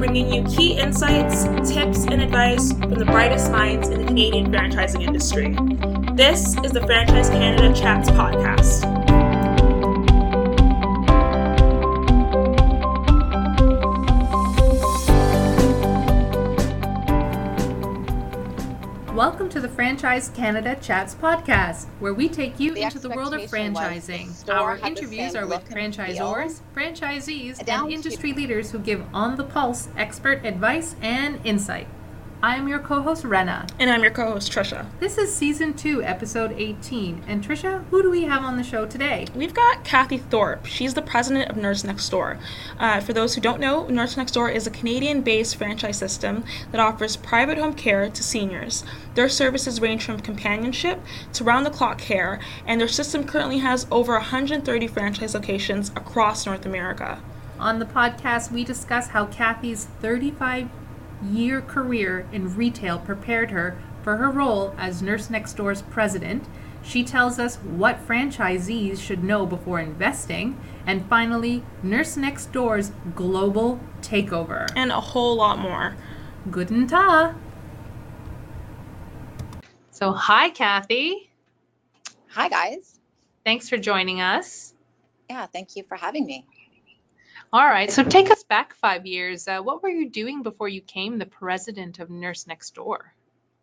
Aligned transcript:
bringing 0.00 0.32
you 0.32 0.42
key 0.44 0.78
insights, 0.78 1.42
tips, 1.70 2.04
and 2.04 2.22
advice 2.22 2.72
from 2.72 2.94
the 2.94 3.04
brightest 3.04 3.52
minds 3.52 3.90
in 3.90 4.00
the 4.00 4.06
Canadian 4.06 4.50
franchising 4.50 5.06
industry. 5.06 5.54
This 6.16 6.56
is 6.64 6.72
the 6.72 6.80
Franchise 6.86 7.28
Canada 7.28 7.78
Chats 7.78 8.08
podcast. 8.10 8.99
Welcome 19.20 19.50
to 19.50 19.60
the 19.60 19.68
Franchise 19.68 20.30
Canada 20.30 20.78
Chats 20.80 21.14
podcast, 21.14 21.88
where 21.98 22.14
we 22.14 22.26
take 22.26 22.58
you 22.58 22.72
the 22.72 22.80
into 22.80 22.98
the 22.98 23.10
world 23.10 23.34
of 23.34 23.42
franchising. 23.42 24.48
Our 24.48 24.78
interviews 24.78 25.36
are 25.36 25.46
with 25.46 25.68
franchisors, 25.68 26.60
franchisees, 26.74 27.62
and 27.68 27.92
industry 27.92 28.32
leaders 28.32 28.70
who 28.70 28.78
give 28.78 29.04
on 29.12 29.36
the 29.36 29.44
pulse 29.44 29.90
expert 29.94 30.46
advice 30.46 30.96
and 31.02 31.38
insight. 31.44 31.86
I'm 32.42 32.68
your 32.68 32.78
co 32.78 33.02
host, 33.02 33.24
Rena. 33.24 33.66
And 33.78 33.90
I'm 33.90 34.00
your 34.02 34.12
co 34.12 34.32
host, 34.32 34.50
Trisha. 34.50 34.86
This 34.98 35.18
is 35.18 35.34
season 35.34 35.74
two, 35.74 36.02
episode 36.02 36.52
18. 36.52 37.24
And 37.26 37.44
Trisha, 37.44 37.84
who 37.90 38.00
do 38.00 38.10
we 38.10 38.22
have 38.22 38.42
on 38.42 38.56
the 38.56 38.62
show 38.62 38.86
today? 38.86 39.26
We've 39.34 39.52
got 39.52 39.84
Kathy 39.84 40.16
Thorpe. 40.16 40.64
She's 40.64 40.94
the 40.94 41.02
president 41.02 41.50
of 41.50 41.58
Nurse 41.58 41.84
Next 41.84 42.08
Door. 42.08 42.38
Uh, 42.78 43.00
for 43.00 43.12
those 43.12 43.34
who 43.34 43.42
don't 43.42 43.60
know, 43.60 43.86
Nurse 43.88 44.16
Next 44.16 44.32
Door 44.32 44.52
is 44.52 44.66
a 44.66 44.70
Canadian 44.70 45.20
based 45.20 45.56
franchise 45.56 45.98
system 45.98 46.42
that 46.72 46.80
offers 46.80 47.14
private 47.14 47.58
home 47.58 47.74
care 47.74 48.08
to 48.08 48.22
seniors. 48.22 48.84
Their 49.16 49.28
services 49.28 49.78
range 49.78 50.04
from 50.04 50.18
companionship 50.20 50.98
to 51.34 51.44
round 51.44 51.66
the 51.66 51.70
clock 51.70 51.98
care, 51.98 52.40
and 52.66 52.80
their 52.80 52.88
system 52.88 53.24
currently 53.24 53.58
has 53.58 53.86
over 53.90 54.14
130 54.14 54.86
franchise 54.86 55.34
locations 55.34 55.90
across 55.90 56.46
North 56.46 56.64
America. 56.64 57.20
On 57.58 57.78
the 57.78 57.84
podcast, 57.84 58.50
we 58.50 58.64
discuss 58.64 59.08
how 59.08 59.26
Kathy's 59.26 59.84
35 60.00 60.70
year 61.22 61.60
career 61.60 62.26
in 62.32 62.54
retail 62.56 62.98
prepared 62.98 63.50
her 63.50 63.80
for 64.02 64.16
her 64.16 64.30
role 64.30 64.74
as 64.78 65.02
Nurse 65.02 65.30
Next 65.30 65.54
Door's 65.54 65.82
president. 65.82 66.48
She 66.82 67.04
tells 67.04 67.38
us 67.38 67.56
what 67.56 68.06
franchisees 68.06 69.00
should 69.00 69.22
know 69.22 69.44
before 69.44 69.80
investing. 69.80 70.58
And 70.86 71.06
finally, 71.06 71.62
Nurse 71.82 72.16
Next 72.16 72.52
Door's 72.52 72.92
global 73.14 73.80
takeover. 74.00 74.66
And 74.74 74.90
a 74.90 75.00
whole 75.00 75.36
lot 75.36 75.58
more. 75.58 75.96
Guten 76.50 76.86
Tag. 76.86 77.34
So, 79.90 80.12
hi, 80.12 80.48
Kathy. 80.48 81.30
Hi, 82.30 82.48
guys. 82.48 82.98
Thanks 83.44 83.68
for 83.68 83.76
joining 83.76 84.22
us. 84.22 84.72
Yeah, 85.28 85.46
thank 85.46 85.76
you 85.76 85.84
for 85.84 85.96
having 85.96 86.24
me. 86.24 86.46
All 87.52 87.66
right. 87.66 87.90
So 87.90 88.04
take 88.04 88.30
us 88.30 88.44
back 88.44 88.74
five 88.74 89.06
years. 89.06 89.48
Uh, 89.48 89.60
what 89.60 89.82
were 89.82 89.88
you 89.88 90.08
doing 90.08 90.42
before 90.42 90.68
you 90.68 90.80
came 90.80 91.18
the 91.18 91.26
president 91.26 91.98
of 91.98 92.08
Nurse 92.08 92.46
Next 92.46 92.76
Door? 92.76 93.12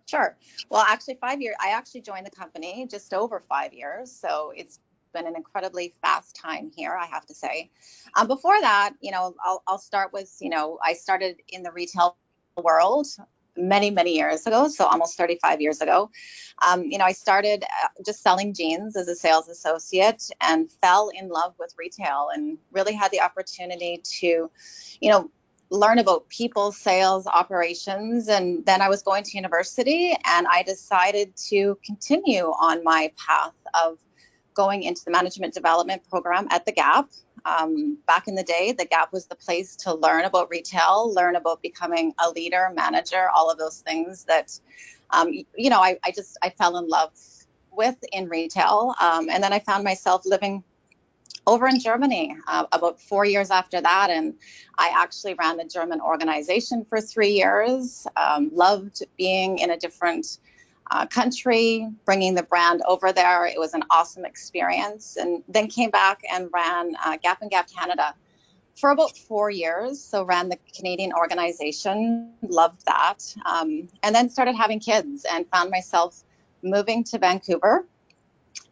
Sure. 0.08 0.36
Well, 0.70 0.84
actually, 0.86 1.16
five 1.22 1.42
years. 1.42 1.56
I 1.62 1.70
actually 1.70 2.02
joined 2.02 2.26
the 2.26 2.32
company 2.32 2.86
just 2.90 3.14
over 3.14 3.44
five 3.48 3.74
years. 3.74 4.12
So 4.12 4.52
it's 4.56 4.80
been 5.14 5.26
an 5.26 5.38
incredibly 5.38 5.94
fast 6.02 6.36
time 6.36 6.72
here, 6.76 6.98
I 7.00 7.06
have 7.06 7.26
to 7.28 7.34
say. 7.34 7.72
Um, 8.16 8.28
before 8.28 8.60
that, 8.60 8.94
you 9.02 9.12
know, 9.12 9.36
I'll, 9.44 9.64
I'll 9.68 9.78
start 9.78 10.12
with, 10.12 10.36
you 10.42 10.50
know, 10.50 10.80
I 10.84 10.94
started 10.94 11.38
in 11.48 11.64
the 11.64 11.72
retail 11.72 12.18
world 12.62 13.08
many, 13.58 13.90
many 13.90 14.16
years 14.16 14.46
ago, 14.46 14.68
so 14.68 14.86
almost 14.86 15.18
35 15.18 15.62
years 15.62 15.82
ago. 15.82 16.10
Um, 16.68 16.84
you 16.86 16.98
know, 16.98 17.06
I 17.06 17.12
started 17.12 17.64
uh, 17.64 17.88
just 18.06 18.22
selling 18.22 18.54
jeans 18.54 18.96
as 18.96 19.08
a 19.08 19.16
sales 19.16 19.48
associate 19.48 20.24
and 20.42 20.72
fell 20.82 21.10
in 21.14 21.30
love 21.30 21.54
with 21.60 21.74
retail 21.78 22.30
and 22.34 22.58
really 22.72 22.94
had 22.94 23.12
the 23.12 23.22
opportunity 23.22 24.02
to, 24.20 24.50
you 25.00 25.12
know, 25.12 25.30
learn 25.70 26.00
about 26.00 26.28
people, 26.30 26.72
sales, 26.72 27.28
operations. 27.28 28.30
And 28.30 28.66
then 28.66 28.82
I 28.82 28.90
was 28.90 29.04
going 29.04 29.24
to 29.24 29.38
university 29.38 30.16
and 30.26 30.48
I 30.48 30.64
decided 30.64 31.36
to 31.50 31.78
continue 31.86 32.46
on 32.46 32.84
my 32.84 33.12
path 33.18 33.54
of 33.74 33.98
going 34.54 34.84
into 34.84 35.04
the 35.06 35.12
management 35.12 35.54
development 35.54 36.04
program 36.10 36.48
at 36.52 36.66
the 36.66 36.72
Gap. 36.72 37.10
Um, 37.48 37.98
back 38.06 38.28
in 38.28 38.36
the 38.36 38.44
day, 38.44 38.74
the 38.78 38.86
Gap 38.86 39.14
was 39.14 39.28
the 39.28 39.36
place 39.36 39.76
to 39.78 39.94
learn 39.94 40.26
about 40.26 40.50
retail, 40.50 41.14
learn 41.14 41.38
about 41.38 41.62
becoming 41.62 42.14
a 42.24 42.30
leader, 42.30 42.72
manager, 42.76 43.30
all 43.34 43.50
of 43.50 43.58
those 43.58 43.80
things 43.80 44.26
that, 44.26 44.60
um, 45.12 45.32
you 45.32 45.70
know, 45.70 45.80
I, 45.80 45.98
I, 46.04 46.12
just 46.12 46.38
I 46.44 46.50
fell 46.50 46.78
in 46.78 46.88
love 46.90 47.14
with 47.72 47.96
in 48.12 48.28
retail. 48.28 48.96
Um, 49.00 49.30
and 49.30 49.42
then 49.42 49.54
I 49.54 49.60
found 49.60 49.86
myself 49.86 50.24
living 50.26 50.64
over 51.46 51.68
in 51.68 51.80
Germany 51.80 52.36
uh, 52.48 52.66
about 52.74 53.00
four 53.00 53.24
years 53.24 53.50
after 53.50 53.80
that. 53.80 54.10
And 54.10 54.34
I 54.78 54.92
actually 54.94 55.36
ran 55.36 55.56
the 55.56 55.64
German 55.64 56.02
organization 56.02 56.86
for 56.90 57.00
three 57.00 57.32
years. 57.32 58.06
Um, 58.18 58.50
loved 58.54 59.04
being 59.18 59.60
in 59.60 59.72
a 59.72 59.78
different 59.78 60.40
uh, 60.92 61.06
country, 61.06 61.88
bringing 62.06 62.36
the 62.36 62.44
brand 62.44 62.82
over 62.88 63.12
there. 63.12 63.46
It 63.46 63.60
was 63.60 63.74
an 63.74 63.84
awesome 63.90 64.26
experience. 64.26 65.18
And 65.18 65.44
then 65.48 65.68
came 65.68 65.90
back 65.90 66.22
and 66.32 66.50
ran 66.54 66.96
uh, 67.04 67.18
Gap 67.18 67.42
and 67.42 67.52
Gap 67.52 67.70
Canada 67.72 68.14
for 68.76 68.92
about 68.92 69.18
four 69.18 69.50
years. 69.50 70.02
So 70.02 70.24
ran 70.24 70.50
the 70.50 70.58
Canadian 70.76 71.14
organization, 71.14 72.32
loved 72.42 72.86
that. 72.86 73.20
Um, 73.46 73.90
and 74.04 74.16
then 74.16 74.30
started 74.30 74.56
having 74.56 74.80
kids 74.80 75.26
and 75.30 75.48
found 75.50 75.72
myself 75.72 76.24
moving 76.64 77.04
to 77.06 77.18
Vancouver 77.18 77.86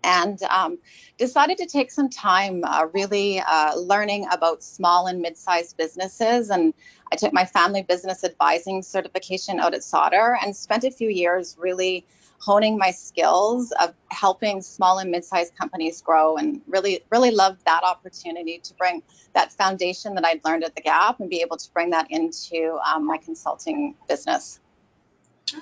and 0.03 0.41
um, 0.43 0.77
decided 1.17 1.57
to 1.57 1.65
take 1.65 1.91
some 1.91 2.09
time 2.09 2.63
uh, 2.63 2.87
really 2.93 3.39
uh, 3.39 3.75
learning 3.75 4.27
about 4.31 4.63
small 4.63 5.07
and 5.07 5.21
mid-sized 5.21 5.75
businesses 5.77 6.49
and 6.49 6.73
i 7.11 7.15
took 7.15 7.33
my 7.33 7.45
family 7.45 7.81
business 7.81 8.23
advising 8.23 8.81
certification 8.81 9.59
out 9.59 9.73
at 9.73 9.83
sauder 9.83 10.37
and 10.43 10.55
spent 10.55 10.83
a 10.83 10.91
few 10.91 11.09
years 11.09 11.55
really 11.59 12.05
honing 12.39 12.77
my 12.77 12.91
skills 12.91 13.71
of 13.81 13.93
helping 14.09 14.61
small 14.61 14.99
and 14.99 15.09
mid-sized 15.09 15.55
companies 15.55 16.01
grow 16.01 16.35
and 16.35 16.61
really 16.67 17.01
really 17.11 17.31
loved 17.31 17.63
that 17.65 17.83
opportunity 17.83 18.59
to 18.59 18.73
bring 18.75 19.01
that 19.33 19.51
foundation 19.53 20.15
that 20.15 20.25
i'd 20.25 20.43
learned 20.45 20.63
at 20.63 20.75
the 20.75 20.81
gap 20.81 21.19
and 21.19 21.29
be 21.29 21.41
able 21.41 21.57
to 21.57 21.71
bring 21.73 21.89
that 21.89 22.07
into 22.11 22.77
um, 22.85 23.05
my 23.05 23.17
consulting 23.17 23.95
business 24.07 24.59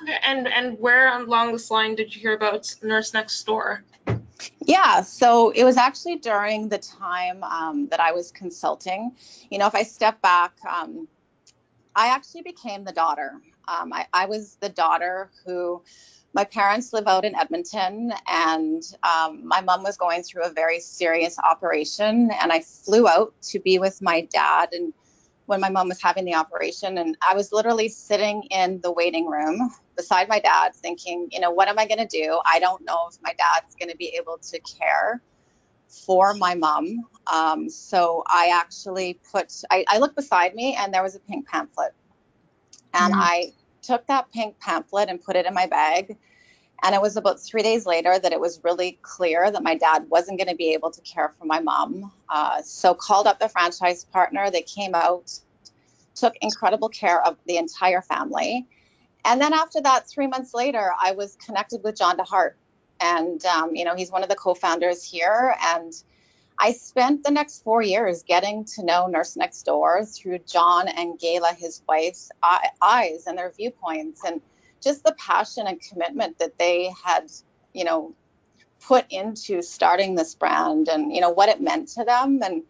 okay 0.01 0.17
and 0.25 0.47
and 0.47 0.79
where 0.79 1.15
along 1.21 1.51
this 1.51 1.69
line 1.69 1.95
did 1.95 2.13
you 2.13 2.21
hear 2.21 2.33
about 2.33 2.73
nurse 2.81 3.13
next 3.13 3.43
door 3.45 3.83
yeah, 4.65 5.01
so 5.01 5.51
it 5.51 5.63
was 5.63 5.77
actually 5.77 6.17
during 6.17 6.69
the 6.69 6.77
time 6.77 7.43
um, 7.43 7.87
that 7.87 7.99
I 7.99 8.11
was 8.11 8.31
consulting. 8.31 9.11
You 9.49 9.57
know, 9.57 9.67
if 9.67 9.75
I 9.75 9.83
step 9.83 10.21
back, 10.21 10.53
um, 10.69 11.07
I 11.95 12.07
actually 12.07 12.41
became 12.41 12.83
the 12.83 12.91
daughter. 12.91 13.33
Um, 13.67 13.93
I, 13.93 14.07
I, 14.13 14.25
was 14.25 14.57
the 14.59 14.69
daughter 14.69 15.31
who 15.45 15.83
my 16.33 16.43
parents 16.43 16.91
live 16.91 17.07
out 17.07 17.23
in 17.23 17.35
Edmonton, 17.35 18.11
and 18.27 18.83
um, 19.03 19.47
my 19.47 19.61
mom 19.61 19.83
was 19.83 19.95
going 19.95 20.23
through 20.23 20.43
a 20.43 20.51
very 20.51 20.79
serious 20.79 21.37
operation, 21.39 22.31
and 22.41 22.51
I 22.51 22.61
flew 22.61 23.07
out 23.07 23.33
to 23.43 23.59
be 23.59 23.79
with 23.79 24.01
my 24.01 24.21
dad 24.31 24.69
and 24.73 24.93
when 25.45 25.59
my 25.59 25.69
mom 25.69 25.89
was 25.89 26.01
having 26.01 26.25
the 26.25 26.33
operation 26.33 26.97
and 26.97 27.17
I 27.21 27.35
was 27.35 27.51
literally 27.51 27.89
sitting 27.89 28.43
in 28.43 28.79
the 28.81 28.91
waiting 28.91 29.27
room 29.27 29.71
beside 29.95 30.29
my 30.29 30.39
dad 30.39 30.73
thinking, 30.73 31.27
you 31.31 31.39
know, 31.39 31.51
what 31.51 31.67
am 31.67 31.77
I 31.77 31.85
going 31.85 31.99
to 31.99 32.07
do? 32.07 32.39
I 32.45 32.59
don't 32.59 32.83
know 32.85 33.09
if 33.11 33.17
my 33.21 33.33
dad's 33.37 33.75
going 33.75 33.89
to 33.89 33.97
be 33.97 34.15
able 34.17 34.37
to 34.37 34.59
care 34.61 35.21
for 35.93 36.33
my 36.33 36.55
mom. 36.55 37.05
Um, 37.27 37.69
so 37.69 38.23
I 38.27 38.51
actually 38.53 39.19
put, 39.31 39.53
I, 39.71 39.85
I, 39.87 39.99
looked 39.99 40.15
beside 40.15 40.55
me 40.55 40.75
and 40.75 40.93
there 40.93 41.03
was 41.03 41.15
a 41.15 41.19
pink 41.19 41.47
pamphlet. 41.47 41.93
And 42.93 43.13
mm-hmm. 43.13 43.21
I 43.21 43.53
took 43.81 44.05
that 44.07 44.31
pink 44.31 44.59
pamphlet 44.59 45.09
and 45.09 45.23
put 45.23 45.35
it 45.35 45.45
in 45.45 45.53
my 45.53 45.67
bag. 45.67 46.17
And 46.83 46.93
it 46.93 47.01
was 47.01 47.15
about 47.15 47.39
three 47.39 47.61
days 47.61 47.85
later 47.85 48.19
that 48.19 48.33
it 48.33 48.39
was 48.39 48.59
really 48.63 48.99
clear 49.03 49.49
that 49.51 49.63
my 49.63 49.75
dad 49.75 50.09
wasn't 50.09 50.37
going 50.37 50.49
to 50.49 50.55
be 50.55 50.73
able 50.73 50.91
to 50.91 51.01
care 51.01 51.33
for 51.39 51.45
my 51.45 51.61
mom. 51.61 52.11
Uh, 52.27 52.61
so 52.61 52.93
called 52.93 53.25
up 53.25 53.39
the 53.39 53.47
franchise 53.47 54.03
partner. 54.03 54.51
They 54.51 54.63
came 54.63 54.93
out, 54.93 55.31
took 56.13 56.33
incredible 56.41 56.89
care 56.89 57.25
of 57.25 57.37
the 57.47 57.55
entire 57.55 58.01
family. 58.01 58.67
And 59.23 59.39
then 59.39 59.53
after 59.53 59.79
that, 59.81 60.09
three 60.09 60.27
months 60.27 60.53
later, 60.53 60.91
I 60.99 61.13
was 61.13 61.37
connected 61.37 61.81
with 61.83 61.97
John 61.97 62.17
DeHart. 62.17 62.55
And, 63.03 63.45
um, 63.45 63.75
you 63.75 63.83
know, 63.83 63.95
he's 63.95 64.11
one 64.11 64.23
of 64.23 64.29
the 64.29 64.35
co 64.35 64.53
founders 64.53 65.03
here. 65.03 65.55
And 65.61 65.93
I 66.57 66.71
spent 66.71 67.23
the 67.23 67.31
next 67.31 67.63
four 67.63 67.81
years 67.81 68.23
getting 68.23 68.63
to 68.75 68.85
know 68.85 69.07
Nurse 69.07 69.35
Next 69.35 69.63
Door 69.63 70.05
through 70.05 70.39
John 70.39 70.87
and 70.87 71.19
Gayla, 71.19 71.53
his 71.55 71.81
wife's 71.87 72.31
eyes 72.81 73.25
and 73.27 73.37
their 73.37 73.51
viewpoints, 73.51 74.21
and 74.25 74.39
just 74.81 75.03
the 75.03 75.13
passion 75.17 75.67
and 75.67 75.81
commitment 75.81 76.39
that 76.39 76.57
they 76.57 76.93
had, 77.03 77.29
you 77.73 77.83
know, 77.83 78.13
put 78.79 79.05
into 79.09 79.61
starting 79.61 80.15
this 80.15 80.35
brand 80.35 80.87
and, 80.87 81.13
you 81.13 81.19
know, 81.19 81.29
what 81.29 81.49
it 81.49 81.59
meant 81.59 81.89
to 81.89 82.05
them. 82.05 82.39
And 82.41 82.63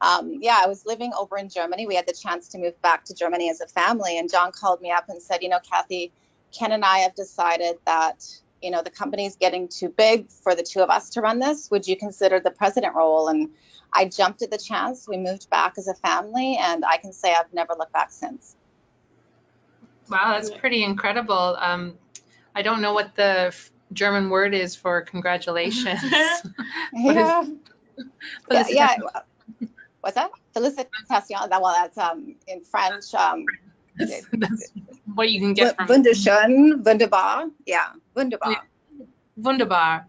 um, 0.00 0.38
yeah, 0.40 0.60
I 0.62 0.66
was 0.66 0.84
living 0.84 1.12
over 1.16 1.38
in 1.38 1.48
Germany. 1.48 1.86
We 1.86 1.94
had 1.94 2.06
the 2.08 2.12
chance 2.12 2.48
to 2.48 2.58
move 2.58 2.80
back 2.82 3.04
to 3.04 3.14
Germany 3.14 3.50
as 3.50 3.60
a 3.60 3.68
family. 3.68 4.18
And 4.18 4.30
John 4.30 4.50
called 4.50 4.80
me 4.80 4.90
up 4.90 5.08
and 5.08 5.22
said, 5.22 5.42
you 5.42 5.48
know, 5.48 5.60
Kathy, 5.68 6.12
Ken 6.56 6.72
and 6.72 6.84
I 6.84 6.98
have 6.98 7.14
decided 7.14 7.76
that, 7.86 8.24
you 8.66 8.72
know, 8.72 8.82
the 8.82 8.90
company's 8.90 9.36
getting 9.36 9.68
too 9.68 9.88
big 9.88 10.28
for 10.28 10.56
the 10.56 10.62
two 10.64 10.80
of 10.80 10.90
us 10.90 11.10
to 11.10 11.20
run 11.20 11.38
this. 11.38 11.70
Would 11.70 11.86
you 11.86 11.96
consider 11.96 12.40
the 12.40 12.50
president 12.50 12.96
role? 12.96 13.28
And 13.28 13.50
I 13.92 14.06
jumped 14.06 14.42
at 14.42 14.50
the 14.50 14.58
chance. 14.58 15.06
We 15.06 15.18
moved 15.18 15.48
back 15.50 15.74
as 15.78 15.86
a 15.86 15.94
family, 15.94 16.58
and 16.60 16.84
I 16.84 16.96
can 16.96 17.12
say 17.12 17.32
I've 17.32 17.52
never 17.54 17.74
looked 17.78 17.92
back 17.92 18.10
since. 18.10 18.56
Wow, 20.10 20.32
that's 20.32 20.50
pretty 20.50 20.82
incredible. 20.82 21.56
Um, 21.60 21.96
I 22.56 22.62
don't 22.62 22.82
know 22.82 22.92
what 22.92 23.14
the 23.14 23.52
f- 23.54 23.70
German 23.92 24.30
word 24.30 24.52
is 24.52 24.74
for 24.74 25.00
congratulations. 25.02 26.00
Yeah. 26.92 27.44
Yeah, 28.50 28.66
yeah. 28.68 28.96
What's 30.00 30.16
that? 30.16 30.30
Felicitation. 30.52 30.88
Well, 31.50 31.74
that's 31.74 31.98
um 31.98 32.34
in 32.48 32.62
French. 32.64 33.14
Um, 33.14 33.44
That's, 33.96 34.26
that's 34.32 34.72
what 35.14 35.30
you 35.30 35.40
can 35.40 35.54
get 35.54 35.76
from 35.76 35.88
wunderschön, 35.88 36.82
wunderbar. 36.82 37.50
Yeah, 37.66 37.88
wunderbar. 38.14 38.52
Yeah. 38.52 39.04
Wunderbar. 39.36 40.06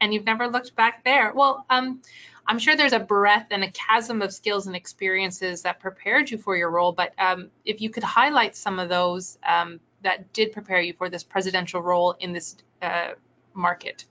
And 0.00 0.14
you've 0.14 0.24
never 0.24 0.48
looked 0.48 0.74
back 0.74 1.04
there. 1.04 1.32
Well, 1.34 1.66
um, 1.68 2.00
I'm 2.46 2.58
sure 2.58 2.74
there's 2.74 2.94
a 2.94 2.98
breadth 2.98 3.48
and 3.50 3.62
a 3.62 3.70
chasm 3.70 4.22
of 4.22 4.32
skills 4.32 4.66
and 4.66 4.74
experiences 4.74 5.62
that 5.62 5.78
prepared 5.78 6.30
you 6.30 6.38
for 6.38 6.56
your 6.56 6.70
role, 6.70 6.92
but 6.92 7.12
um, 7.18 7.50
if 7.64 7.80
you 7.80 7.90
could 7.90 8.02
highlight 8.02 8.56
some 8.56 8.78
of 8.78 8.88
those 8.88 9.38
um, 9.46 9.78
that 10.02 10.32
did 10.32 10.52
prepare 10.52 10.80
you 10.80 10.94
for 10.94 11.10
this 11.10 11.22
presidential 11.22 11.82
role 11.82 12.16
in 12.18 12.32
this 12.32 12.56
uh, 12.82 13.10
market. 13.54 14.04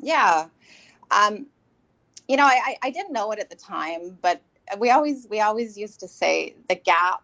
Yeah. 0.00 0.48
Um, 1.10 1.46
you 2.28 2.36
know, 2.36 2.44
I, 2.44 2.60
I 2.66 2.76
I 2.88 2.90
didn't 2.90 3.12
know 3.12 3.30
it 3.32 3.38
at 3.38 3.50
the 3.50 3.56
time, 3.56 4.18
but 4.20 4.42
we 4.78 4.90
always 4.90 5.26
we 5.28 5.40
always 5.40 5.76
used 5.76 6.00
to 6.00 6.08
say 6.08 6.54
the 6.68 6.74
gap. 6.74 7.22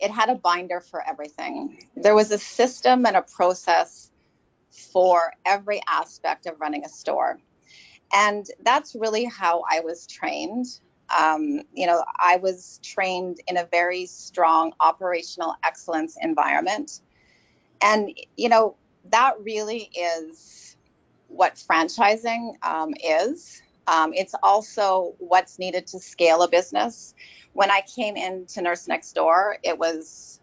It 0.00 0.10
had 0.10 0.28
a 0.28 0.34
binder 0.34 0.80
for 0.80 1.06
everything. 1.06 1.86
There 1.96 2.14
was 2.14 2.30
a 2.30 2.38
system 2.38 3.06
and 3.06 3.16
a 3.16 3.22
process 3.22 4.10
for 4.70 5.32
every 5.44 5.80
aspect 5.88 6.46
of 6.46 6.60
running 6.60 6.84
a 6.84 6.88
store, 6.88 7.38
and 8.12 8.46
that's 8.62 8.94
really 8.94 9.24
how 9.24 9.64
I 9.70 9.80
was 9.80 10.06
trained. 10.06 10.66
Um, 11.16 11.62
you 11.72 11.86
know, 11.86 12.04
I 12.18 12.36
was 12.36 12.80
trained 12.82 13.40
in 13.46 13.56
a 13.56 13.66
very 13.70 14.06
strong 14.06 14.72
operational 14.80 15.54
excellence 15.64 16.16
environment, 16.20 17.00
and 17.80 18.10
you 18.36 18.48
know 18.48 18.76
that 19.10 19.34
really 19.40 19.90
is 19.94 20.76
what 21.28 21.54
franchising 21.54 22.54
um, 22.62 22.94
is. 23.02 23.62
Um, 23.86 24.12
it's 24.14 24.34
also 24.42 25.14
what's 25.18 25.58
needed 25.58 25.86
to 25.88 25.98
scale 26.00 26.42
a 26.42 26.48
business. 26.48 27.14
When 27.52 27.70
I 27.70 27.82
came 27.82 28.16
into 28.16 28.60
Nurse 28.60 28.88
Next 28.88 29.12
Door, 29.12 29.58
it 29.62 29.78
was 29.78 30.40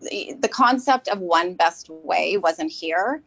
the, 0.00 0.36
the 0.40 0.48
concept 0.48 1.08
of 1.08 1.18
one 1.18 1.54
best 1.54 1.88
way 1.90 2.36
wasn't 2.36 2.70
here. 2.70 3.22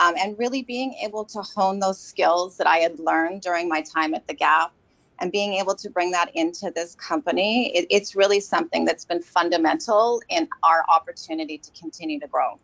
Um, 0.00 0.14
and 0.18 0.36
really 0.38 0.62
being 0.62 0.94
able 1.04 1.24
to 1.26 1.42
hone 1.42 1.78
those 1.78 2.00
skills 2.00 2.56
that 2.56 2.66
I 2.66 2.78
had 2.78 2.98
learned 2.98 3.42
during 3.42 3.68
my 3.68 3.82
time 3.82 4.14
at 4.14 4.26
the 4.26 4.34
Gap 4.34 4.72
and 5.20 5.30
being 5.30 5.54
able 5.54 5.76
to 5.76 5.90
bring 5.90 6.10
that 6.10 6.34
into 6.34 6.72
this 6.74 6.96
company, 6.96 7.70
it, 7.76 7.86
it's 7.90 8.16
really 8.16 8.40
something 8.40 8.84
that's 8.84 9.04
been 9.04 9.22
fundamental 9.22 10.20
in 10.28 10.48
our 10.64 10.84
opportunity 10.92 11.58
to 11.58 11.70
continue 11.80 12.18
to 12.18 12.26
grow. 12.26 12.58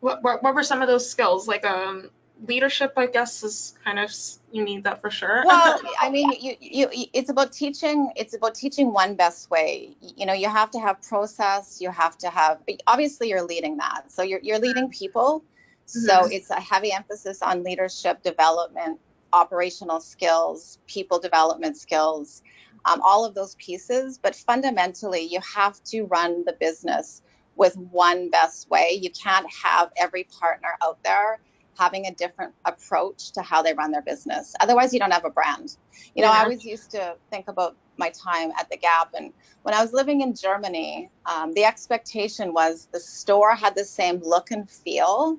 What, 0.00 0.22
what 0.22 0.42
what 0.42 0.54
were 0.54 0.64
some 0.64 0.82
of 0.82 0.88
those 0.88 1.08
skills? 1.08 1.46
Like 1.46 1.64
um 1.64 2.10
leadership, 2.46 2.92
I 2.96 3.06
guess, 3.06 3.42
is 3.42 3.74
kind 3.84 3.98
of 3.98 4.10
you 4.50 4.64
need 4.64 4.84
that 4.84 5.00
for 5.00 5.10
sure. 5.10 5.44
well 5.46 5.80
i 6.00 6.10
mean 6.10 6.32
you, 6.40 6.56
you 6.60 6.88
it's 7.12 7.30
about 7.30 7.52
teaching 7.52 8.10
it's 8.16 8.34
about 8.34 8.54
teaching 8.54 8.92
one 8.92 9.14
best 9.16 9.50
way. 9.50 9.96
You 10.00 10.26
know 10.26 10.32
you 10.32 10.48
have 10.48 10.70
to 10.72 10.80
have 10.80 11.02
process 11.02 11.78
you 11.80 11.90
have 11.90 12.16
to 12.18 12.30
have 12.30 12.58
obviously 12.86 13.28
you're 13.30 13.42
leading 13.42 13.78
that. 13.78 14.12
So 14.12 14.22
you're, 14.22 14.40
you're 14.42 14.58
leading 14.58 14.90
people. 14.90 15.44
So 15.86 16.12
Mhm. 16.12 16.32
it's 16.32 16.50
a 16.50 16.60
heavy 16.60 16.92
emphasis 16.92 17.42
on 17.42 17.64
leadership 17.64 18.22
development 18.22 19.00
operational 19.32 20.00
skills 20.00 20.78
people 20.86 21.18
development 21.18 21.76
skills 21.76 22.42
um, 22.84 23.00
all 23.02 23.24
of 23.24 23.34
those 23.34 23.54
pieces. 23.56 24.18
But 24.18 24.34
fundamentally 24.34 25.22
you 25.22 25.40
have 25.54 25.82
to 25.84 26.04
run 26.04 26.44
the 26.44 26.52
business 26.58 27.22
with 27.54 27.76
one 27.76 28.30
best 28.30 28.68
way. 28.70 28.98
You 29.00 29.10
can't 29.10 29.46
have 29.64 29.90
every 29.96 30.24
partner 30.24 30.70
out 30.82 30.98
there 31.04 31.38
having 31.78 32.06
a 32.06 32.14
different 32.14 32.54
approach 32.64 33.32
to 33.32 33.42
how 33.42 33.62
they 33.62 33.74
run 33.74 33.90
their 33.92 34.02
business. 34.02 34.54
Otherwise, 34.60 34.92
you 34.92 35.00
don't 35.00 35.12
have 35.12 35.24
a 35.24 35.30
brand. 35.30 35.76
You 36.14 36.22
know, 36.22 36.30
I 36.30 36.38
Yeah. 36.38 36.42
always 36.42 36.64
used 36.64 36.90
to 36.92 37.16
think 37.30 37.48
about 37.48 37.76
my 37.98 38.10
time 38.10 38.52
at 38.58 38.68
the 38.70 38.76
Gap, 38.78 39.10
and 39.14 39.32
when 39.62 39.74
I 39.74 39.82
was 39.82 39.92
living 39.92 40.20
in 40.22 40.34
Germany, 40.34 41.10
um, 41.26 41.52
the 41.54 41.64
expectation 41.64 42.52
was 42.54 42.88
the 42.92 43.00
store 43.00 43.54
had 43.54 43.74
the 43.74 43.84
same 43.84 44.20
look 44.22 44.50
and 44.50 44.70
feel. 44.70 45.38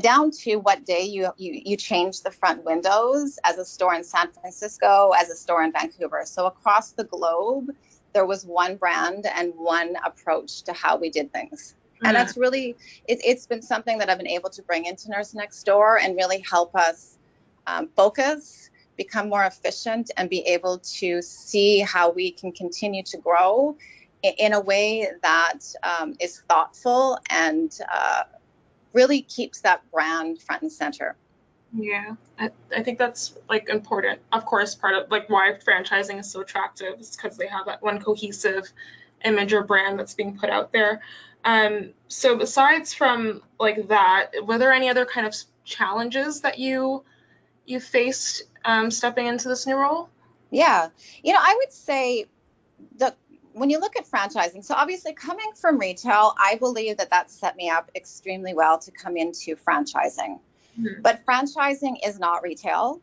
Down 0.00 0.30
to 0.42 0.56
what 0.56 0.84
day 0.86 1.02
you, 1.02 1.32
you 1.38 1.60
you 1.64 1.76
changed 1.76 2.22
the 2.24 2.30
front 2.30 2.64
windows 2.64 3.38
as 3.44 3.58
a 3.58 3.64
store 3.64 3.94
in 3.94 4.04
San 4.04 4.30
Francisco, 4.32 5.10
as 5.16 5.28
a 5.30 5.36
store 5.36 5.62
in 5.64 5.72
Vancouver. 5.72 6.22
So 6.26 6.46
across 6.46 6.92
the 6.92 7.04
globe, 7.04 7.66
there 8.14 8.26
was 8.26 8.46
one 8.46 8.76
brand 8.76 9.26
and 9.26 9.52
one 9.56 9.96
approach 10.04 10.62
to 10.64 10.72
how 10.72 10.96
we 10.98 11.10
did 11.10 11.32
things 11.32 11.74
and 12.04 12.14
Mhm. 12.14 12.14
that's 12.14 12.36
really 12.36 12.76
it, 13.06 13.20
it's 13.24 13.46
been 13.46 13.62
something 13.62 13.98
that 13.98 14.08
i've 14.10 14.18
been 14.18 14.26
able 14.28 14.50
to 14.50 14.62
bring 14.62 14.84
into 14.86 15.10
nurse 15.10 15.34
next 15.34 15.62
door 15.64 15.98
and 15.98 16.16
really 16.16 16.40
help 16.48 16.74
us 16.74 17.16
um, 17.66 17.88
focus 17.96 18.70
become 18.96 19.28
more 19.28 19.44
efficient 19.44 20.10
and 20.16 20.28
be 20.28 20.40
able 20.40 20.78
to 20.78 21.22
see 21.22 21.80
how 21.80 22.10
we 22.10 22.30
can 22.32 22.52
continue 22.52 23.02
to 23.04 23.18
grow 23.18 23.76
in, 24.22 24.32
in 24.38 24.52
a 24.54 24.60
way 24.60 25.08
that 25.22 25.60
um, 25.82 26.14
is 26.20 26.42
thoughtful 26.48 27.18
and 27.30 27.78
uh, 27.92 28.24
really 28.92 29.22
keeps 29.22 29.60
that 29.60 29.88
brand 29.90 30.40
front 30.42 30.62
and 30.62 30.72
center 30.72 31.16
Yeah, 31.72 32.14
I, 32.38 32.50
I 32.74 32.82
think 32.82 32.98
that's 32.98 33.34
like 33.48 33.68
important. 33.68 34.20
Of 34.32 34.46
course, 34.46 34.74
part 34.74 34.94
of 34.94 35.10
like 35.10 35.28
why 35.28 35.52
franchising 35.66 36.18
is 36.18 36.30
so 36.30 36.40
attractive 36.40 36.98
is 36.98 37.16
because 37.16 37.36
they 37.36 37.46
have 37.46 37.66
that 37.66 37.82
one 37.82 38.00
cohesive 38.00 38.72
image 39.24 39.52
or 39.52 39.62
brand 39.64 39.98
that's 39.98 40.14
being 40.14 40.38
put 40.38 40.48
out 40.50 40.72
there. 40.72 41.02
Um, 41.44 41.90
so 42.08 42.36
besides 42.36 42.94
from 42.94 43.42
like 43.58 43.88
that, 43.88 44.32
were 44.44 44.58
there 44.58 44.72
any 44.72 44.88
other 44.88 45.04
kind 45.04 45.26
of 45.26 45.34
challenges 45.64 46.40
that 46.42 46.58
you 46.58 47.04
you 47.66 47.80
faced 47.80 48.44
um, 48.64 48.90
stepping 48.90 49.26
into 49.26 49.48
this 49.48 49.66
new 49.66 49.76
role? 49.76 50.08
Yeah, 50.50 50.88
you 51.22 51.32
know, 51.32 51.40
I 51.40 51.54
would 51.58 51.72
say 51.72 52.26
the 52.96 53.14
when 53.52 53.70
you 53.70 53.80
look 53.80 53.96
at 53.96 54.08
franchising, 54.08 54.64
so 54.64 54.74
obviously 54.74 55.12
coming 55.12 55.50
from 55.54 55.78
retail, 55.78 56.34
I 56.38 56.56
believe 56.56 56.98
that 56.98 57.10
that 57.10 57.30
set 57.30 57.56
me 57.56 57.68
up 57.68 57.90
extremely 57.94 58.54
well 58.54 58.78
to 58.78 58.90
come 58.90 59.16
into 59.16 59.56
franchising. 59.56 60.38
Mhm. 60.78 61.02
But 61.02 61.24
franchising 61.26 61.96
is 62.06 62.18
not 62.18 62.42
retail. 62.42 63.00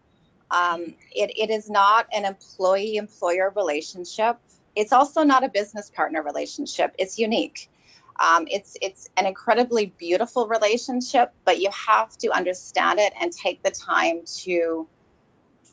Um, 0.51 0.95
it, 1.11 1.31
it 1.37 1.49
is 1.49 1.69
not 1.69 2.07
an 2.13 2.25
employee 2.25 2.95
employer 2.95 3.51
relationship. 3.55 4.37
It's 4.75 4.93
also 4.93 5.23
not 5.23 5.43
a 5.43 5.49
business 5.49 5.89
partner 5.89 6.21
relationship. 6.21 6.93
It's 6.97 7.17
unique. 7.17 7.69
Um, 8.19 8.47
it's 8.49 8.77
it's 8.81 9.09
an 9.17 9.25
incredibly 9.25 9.87
beautiful 9.97 10.47
relationship, 10.47 11.33
but 11.43 11.59
you 11.59 11.69
have 11.71 12.17
to 12.19 12.31
understand 12.31 12.99
it 12.99 13.13
and 13.19 13.31
take 13.31 13.61
the 13.63 13.71
time 13.71 14.21
to 14.43 14.87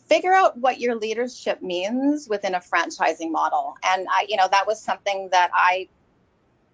figure 0.09 0.33
out 0.33 0.59
what 0.59 0.79
your 0.79 0.95
leadership 0.95 1.63
means 1.63 2.29
within 2.29 2.55
a 2.55 2.61
franchising 2.61 3.31
model. 3.31 3.75
And 3.83 4.07
I, 4.11 4.27
you 4.29 4.37
know, 4.37 4.49
that 4.51 4.67
was 4.67 4.79
something 4.81 5.29
that 5.33 5.51
I 5.55 5.89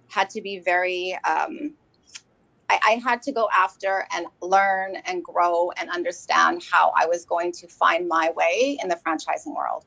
had 0.08 0.30
to 0.30 0.40
be 0.40 0.58
very, 0.58 1.16
um, 1.24 1.74
I, 2.68 2.80
I 2.84 2.90
had 3.04 3.22
to 3.22 3.32
go 3.32 3.48
after 3.54 4.06
and 4.12 4.26
learn 4.42 4.96
and 5.04 5.22
grow 5.22 5.70
and 5.72 5.88
understand 5.90 6.64
how 6.68 6.92
I 6.96 7.06
was 7.06 7.24
going 7.26 7.52
to 7.52 7.68
find 7.68 8.08
my 8.08 8.32
way 8.34 8.78
in 8.82 8.88
the 8.88 8.96
franchising 8.96 9.54
world. 9.54 9.84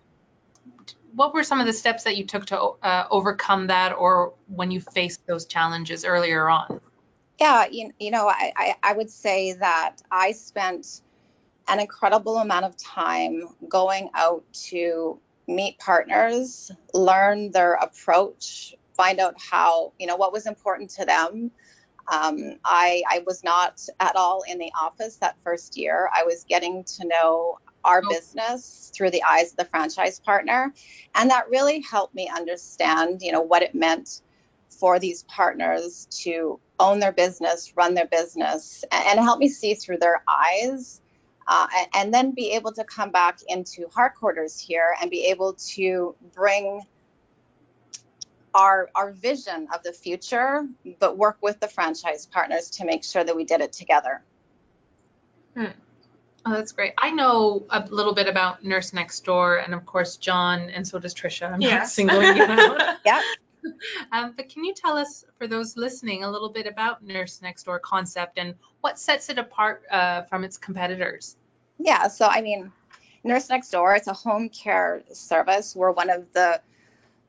What 1.13 1.33
were 1.33 1.43
some 1.43 1.59
of 1.59 1.65
the 1.65 1.73
steps 1.73 2.03
that 2.03 2.17
you 2.17 2.25
took 2.25 2.45
to 2.47 2.59
uh, 2.59 3.07
overcome 3.09 3.67
that 3.67 3.93
or 3.93 4.33
when 4.47 4.71
you 4.71 4.79
faced 4.79 5.25
those 5.27 5.45
challenges 5.45 6.05
earlier 6.05 6.49
on? 6.49 6.79
Yeah, 7.39 7.65
you, 7.69 7.91
you 7.99 8.11
know, 8.11 8.27
I, 8.27 8.53
I, 8.55 8.75
I 8.83 8.93
would 8.93 9.09
say 9.09 9.53
that 9.53 9.97
I 10.11 10.31
spent 10.31 11.01
an 11.67 11.79
incredible 11.79 12.37
amount 12.37 12.65
of 12.65 12.77
time 12.77 13.47
going 13.67 14.09
out 14.13 14.43
to 14.69 15.19
meet 15.47 15.79
partners, 15.79 16.71
learn 16.93 17.51
their 17.51 17.73
approach, 17.73 18.75
find 18.93 19.19
out 19.19 19.35
how, 19.39 19.93
you 19.99 20.07
know, 20.07 20.15
what 20.15 20.31
was 20.31 20.45
important 20.45 20.89
to 20.91 21.05
them. 21.05 21.51
Um, 22.11 22.57
I, 22.65 23.03
I 23.09 23.23
was 23.25 23.43
not 23.43 23.85
at 23.99 24.15
all 24.15 24.43
in 24.47 24.57
the 24.57 24.71
office 24.79 25.15
that 25.17 25.35
first 25.43 25.77
year. 25.77 26.09
I 26.13 26.23
was 26.23 26.45
getting 26.47 26.83
to 26.83 27.07
know 27.07 27.57
our 27.83 28.01
Oh. 28.05 28.09
business 28.09 28.91
through 28.93 29.11
the 29.11 29.23
eyes 29.23 29.51
of 29.51 29.57
the 29.57 29.65
franchise 29.65 30.19
partner. 30.19 30.73
And 31.15 31.29
that 31.29 31.49
really 31.49 31.81
helped 31.81 32.15
me 32.15 32.29
understand, 32.29 33.21
you 33.21 33.31
know, 33.31 33.41
what 33.41 33.63
it 33.63 33.75
meant 33.75 34.21
for 34.69 34.99
these 34.99 35.23
partners 35.23 36.07
to 36.23 36.59
own 36.79 36.99
their 36.99 37.11
business, 37.11 37.73
run 37.75 37.93
their 37.93 38.07
business, 38.07 38.83
and, 38.91 39.19
help 39.19 39.39
me 39.39 39.49
see 39.49 39.75
through 39.75 39.97
their 39.97 40.23
eyes. 40.27 41.01
Uh, 41.47 41.67
and, 41.95 42.13
then 42.13 42.31
be 42.31 42.51
able 42.51 42.71
to 42.71 42.83
come 42.83 43.11
back 43.11 43.39
into 43.47 43.87
headquarters 43.95 44.59
here 44.59 44.95
and 45.01 45.09
be 45.11 45.25
able 45.25 45.53
to 45.53 46.15
bring 46.33 46.81
our 48.53 48.89
our 48.95 49.11
vision 49.13 49.67
of 49.73 49.81
the 49.83 49.93
future, 49.93 50.67
but 50.99 51.17
work 51.17 51.37
with 51.41 51.59
the 51.59 51.67
franchise 51.67 52.25
partners 52.25 52.69
to 52.69 52.85
make 52.85 53.03
sure 53.03 53.23
that 53.23 53.35
we 53.35 53.43
did 53.45 53.61
it 53.61 53.73
together. 53.73 54.21
Oh, 56.45 56.51
that's 56.53 56.71
great. 56.71 56.93
I 56.97 57.11
know 57.11 57.65
a 57.69 57.85
little 57.89 58.13
bit 58.15 58.27
about 58.27 58.63
Nurse 58.63 58.93
Next 58.93 59.23
Door, 59.25 59.57
and 59.57 59.73
of 59.75 59.85
course 59.85 60.17
John, 60.17 60.69
and 60.71 60.87
so 60.87 60.97
does 60.99 61.13
Trisha. 61.13 61.51
I'm 61.51 61.61
Yeah. 61.61 61.77
not 61.79 61.87
singling 61.97 62.35
you 62.35 62.43
out. 62.43 62.97
Yeah. 63.05 63.21
um, 64.11 64.33
but 64.35 64.49
can 64.49 64.63
you 64.65 64.73
tell 64.73 64.97
us, 64.97 65.23
for 65.37 65.45
those 65.47 65.77
listening, 65.77 66.23
a 66.23 66.31
little 66.31 66.49
bit 66.49 66.65
about 66.65 67.03
Nurse 67.03 67.41
Next 67.43 67.63
Door 67.65 67.79
concept 67.79 68.39
and 68.39 68.55
what 68.81 68.97
sets 68.97 69.29
it 69.29 69.37
apart 69.37 69.83
uh, 69.91 70.23
from 70.23 70.43
its 70.43 70.57
competitors? 70.57 71.35
Yeah, 71.77 72.07
so 72.07 72.25
I 72.25 72.41
mean, 72.41 72.71
Nurse 73.23 73.49
Next 73.49 73.69
Door, 73.69 73.95
it's 73.97 74.07
a 74.07 74.13
home 74.13 74.49
care 74.49 75.03
service. 75.13 75.75
We're 75.75 75.91
one 75.91 76.09
of 76.09 76.25
the 76.33 76.59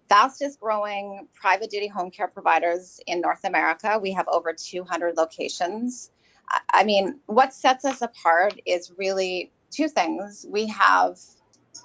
fastest 0.08 0.58
growing 0.60 1.28
private 1.34 1.68
duty 1.70 1.88
home 1.88 2.10
care 2.10 2.28
providers 2.28 2.98
in 3.06 3.20
North 3.20 3.44
America. 3.44 3.98
We 4.00 4.12
have 4.12 4.26
over 4.28 4.54
200 4.54 5.18
locations. 5.18 6.10
I 6.70 6.84
mean, 6.84 7.20
what 7.26 7.54
sets 7.54 7.84
us 7.84 8.02
apart 8.02 8.60
is 8.66 8.92
really 8.96 9.52
two 9.70 9.88
things. 9.88 10.44
We 10.48 10.66
have 10.68 11.18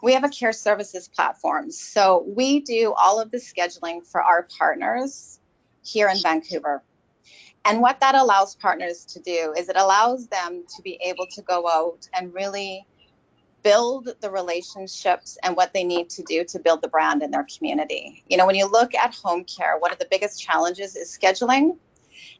we 0.03 0.13
have 0.13 0.23
a 0.23 0.29
care 0.29 0.53
services 0.53 1.07
platform. 1.07 1.71
So 1.71 2.23
we 2.27 2.59
do 2.59 2.93
all 2.93 3.19
of 3.19 3.31
the 3.31 3.37
scheduling 3.37 4.05
for 4.05 4.21
our 4.21 4.47
partners 4.57 5.39
here 5.83 6.09
in 6.09 6.19
Vancouver. 6.21 6.83
And 7.65 7.81
what 7.81 7.99
that 8.01 8.13
allows 8.13 8.55
partners 8.55 9.05
to 9.05 9.19
do 9.19 9.53
is 9.57 9.69
it 9.69 9.75
allows 9.75 10.27
them 10.27 10.63
to 10.75 10.81
be 10.83 10.99
able 11.03 11.25
to 11.31 11.41
go 11.41 11.67
out 11.67 12.07
and 12.13 12.33
really 12.33 12.85
build 13.63 14.09
the 14.21 14.29
relationships 14.29 15.37
and 15.43 15.55
what 15.55 15.73
they 15.73 15.83
need 15.83 16.09
to 16.11 16.23
do 16.23 16.45
to 16.45 16.59
build 16.59 16.81
the 16.81 16.87
brand 16.87 17.23
in 17.23 17.31
their 17.31 17.45
community. 17.57 18.23
You 18.29 18.37
know, 18.37 18.45
when 18.45 18.55
you 18.55 18.69
look 18.69 18.93
at 18.93 19.15
home 19.15 19.43
care, 19.43 19.77
one 19.79 19.91
of 19.91 19.99
the 19.99 20.07
biggest 20.09 20.41
challenges 20.41 20.95
is 20.95 21.17
scheduling. 21.17 21.77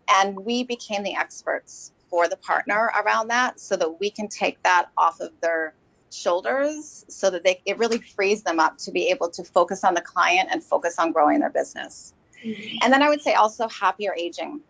And 0.09 0.39
we 0.39 0.63
became 0.63 1.03
the 1.03 1.15
experts 1.15 1.91
for 2.09 2.27
the 2.27 2.37
partner 2.37 2.91
around 3.01 3.27
that 3.29 3.59
so 3.59 3.75
that 3.75 3.99
we 3.99 4.09
can 4.09 4.27
take 4.27 4.61
that 4.63 4.89
off 4.97 5.19
of 5.19 5.31
their 5.41 5.73
shoulders 6.11 7.05
so 7.09 7.29
that 7.29 7.43
they 7.43 7.61
it 7.65 7.77
really 7.77 7.99
frees 7.99 8.43
them 8.43 8.59
up 8.59 8.77
to 8.77 8.91
be 8.91 9.09
able 9.09 9.29
to 9.29 9.43
focus 9.43 9.83
on 9.83 9.93
the 9.93 10.01
client 10.01 10.49
and 10.51 10.63
focus 10.63 10.97
on 10.97 11.11
growing 11.11 11.39
their 11.39 11.49
business. 11.49 12.13
Mm-hmm. 12.43 12.77
And 12.81 12.93
then 12.93 13.01
I 13.01 13.09
would 13.09 13.21
say 13.21 13.33
also 13.33 13.67
happier 13.67 14.13
aging. 14.15 14.61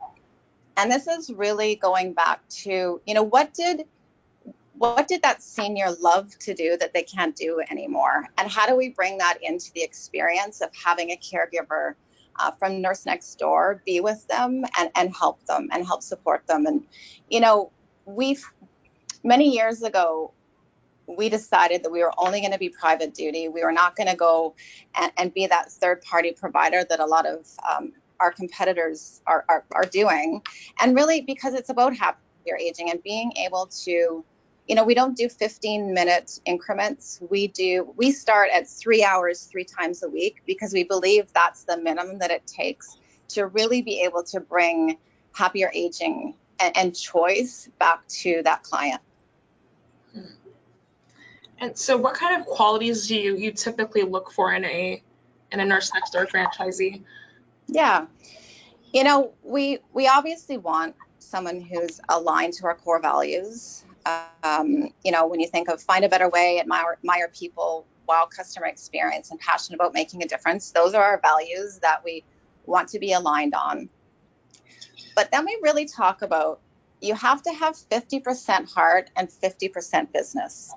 And 0.77 0.91
this 0.91 1.07
is 1.07 1.31
really 1.31 1.75
going 1.75 2.13
back 2.13 2.47
to, 2.49 3.01
you 3.05 3.13
know, 3.13 3.23
what 3.23 3.53
did 3.53 3.85
what 4.77 5.07
did 5.07 5.23
that 5.23 5.41
senior 5.41 5.89
love 5.99 6.37
to 6.37 6.53
do 6.53 6.77
that 6.77 6.93
they 6.93 7.01
can't 7.01 7.35
do 7.35 7.61
anymore? 7.71 8.27
And 8.37 8.49
how 8.49 8.67
do 8.67 8.75
we 8.75 8.89
bring 8.89 9.17
that 9.17 9.39
into 9.41 9.71
the 9.73 9.81
experience 9.81 10.61
of 10.61 10.69
having 10.75 11.09
a 11.11 11.17
caregiver 11.17 11.95
uh, 12.39 12.51
from 12.51 12.81
Nurse 12.81 13.05
Next 13.05 13.35
Door 13.39 13.81
be 13.85 13.99
with 13.99 14.27
them 14.27 14.63
and, 14.77 14.89
and 14.95 15.15
help 15.15 15.45
them 15.45 15.69
and 15.71 15.85
help 15.85 16.03
support 16.03 16.45
them? 16.47 16.65
And, 16.65 16.83
you 17.29 17.39
know, 17.39 17.71
we've 18.05 18.43
many 19.23 19.53
years 19.53 19.83
ago, 19.83 20.33
we 21.07 21.29
decided 21.29 21.83
that 21.83 21.91
we 21.91 21.99
were 21.99 22.13
only 22.17 22.41
going 22.41 22.51
to 22.51 22.59
be 22.59 22.69
private 22.69 23.13
duty. 23.13 23.47
We 23.47 23.63
were 23.63 23.71
not 23.71 23.95
going 23.95 24.07
to 24.07 24.15
go 24.15 24.55
and, 24.95 25.11
and, 25.17 25.33
be 25.33 25.47
that 25.47 25.71
third 25.71 26.01
party 26.01 26.33
provider 26.33 26.83
that 26.83 26.99
a 26.99 27.05
lot 27.05 27.25
of 27.25 27.47
um, 27.69 27.93
our 28.19 28.31
competitors 28.31 29.21
are, 29.25 29.45
are, 29.47 29.63
are, 29.71 29.85
doing. 29.85 30.41
And 30.81 30.95
really, 30.95 31.21
because 31.21 31.53
it's 31.53 31.69
about 31.69 31.95
happier 31.95 32.57
aging 32.59 32.89
and 32.89 33.01
being 33.03 33.31
able 33.37 33.67
to, 33.85 34.25
you 34.67 34.75
know, 34.75 34.83
we 34.83 34.93
don't 34.93 35.15
do 35.15 35.29
15 35.29 35.93
minute 35.93 36.39
increments. 36.45 37.19
We 37.29 37.47
do, 37.47 37.93
we 37.95 38.11
start 38.11 38.49
at 38.53 38.67
three 38.67 39.03
hours, 39.03 39.43
three 39.43 39.63
times 39.63 40.03
a 40.03 40.09
week, 40.09 40.41
because 40.45 40.73
we 40.73 40.83
believe 40.83 41.31
that's 41.33 41.63
the 41.63 41.77
minimum 41.77 42.19
that 42.19 42.31
it 42.31 42.45
takes 42.45 42.97
to 43.29 43.47
really 43.47 43.81
be 43.81 44.01
able 44.01 44.23
to 44.23 44.39
bring 44.39 44.97
happier 45.31 45.71
aging 45.73 46.33
and, 46.59 46.77
and 46.77 46.95
choice 46.95 47.69
back 47.79 48.05
to 48.07 48.41
that 48.43 48.63
client. 48.63 49.01
Hmm. 50.13 50.21
And 51.59 51.77
so, 51.77 51.97
what 51.97 52.15
kind 52.15 52.39
of 52.39 52.45
qualities 52.47 53.07
do 53.07 53.15
you, 53.15 53.35
you 53.35 53.51
typically 53.51 54.03
look 54.03 54.31
for 54.31 54.53
in 54.53 54.65
a 54.65 55.01
in 55.51 55.59
a 55.59 55.65
nurse 55.65 55.91
next 55.93 56.11
door 56.11 56.25
franchisee? 56.25 57.03
Yeah, 57.67 58.05
you 58.93 59.03
know, 59.03 59.33
we 59.43 59.79
we 59.93 60.07
obviously 60.07 60.57
want 60.57 60.95
someone 61.19 61.61
who's 61.61 61.99
aligned 62.09 62.53
to 62.53 62.65
our 62.65 62.75
core 62.75 63.01
values. 63.01 63.83
Um, 64.43 64.93
you 65.03 65.11
know, 65.11 65.27
when 65.27 65.39
you 65.39 65.47
think 65.47 65.69
of 65.69 65.81
find 65.81 66.05
a 66.05 66.09
better 66.09 66.29
way, 66.29 66.59
admire, 66.59 66.93
admire 66.93 67.29
people, 67.29 67.85
wow 68.07 68.27
customer 68.33 68.67
experience, 68.67 69.31
and 69.31 69.39
passionate 69.39 69.75
about 69.75 69.93
making 69.93 70.23
a 70.23 70.27
difference, 70.27 70.71
those 70.71 70.93
are 70.93 71.03
our 71.03 71.19
values 71.19 71.79
that 71.79 72.03
we 72.03 72.23
want 72.65 72.89
to 72.89 72.99
be 72.99 73.13
aligned 73.13 73.53
on. 73.53 73.89
But 75.15 75.31
then 75.31 75.45
we 75.45 75.57
really 75.61 75.85
talk 75.85 76.21
about 76.21 76.59
you 77.01 77.13
have 77.13 77.41
to 77.43 77.51
have 77.53 77.75
50% 77.75 78.71
heart 78.73 79.09
and 79.15 79.29
50% 79.29 80.11
business. 80.11 80.73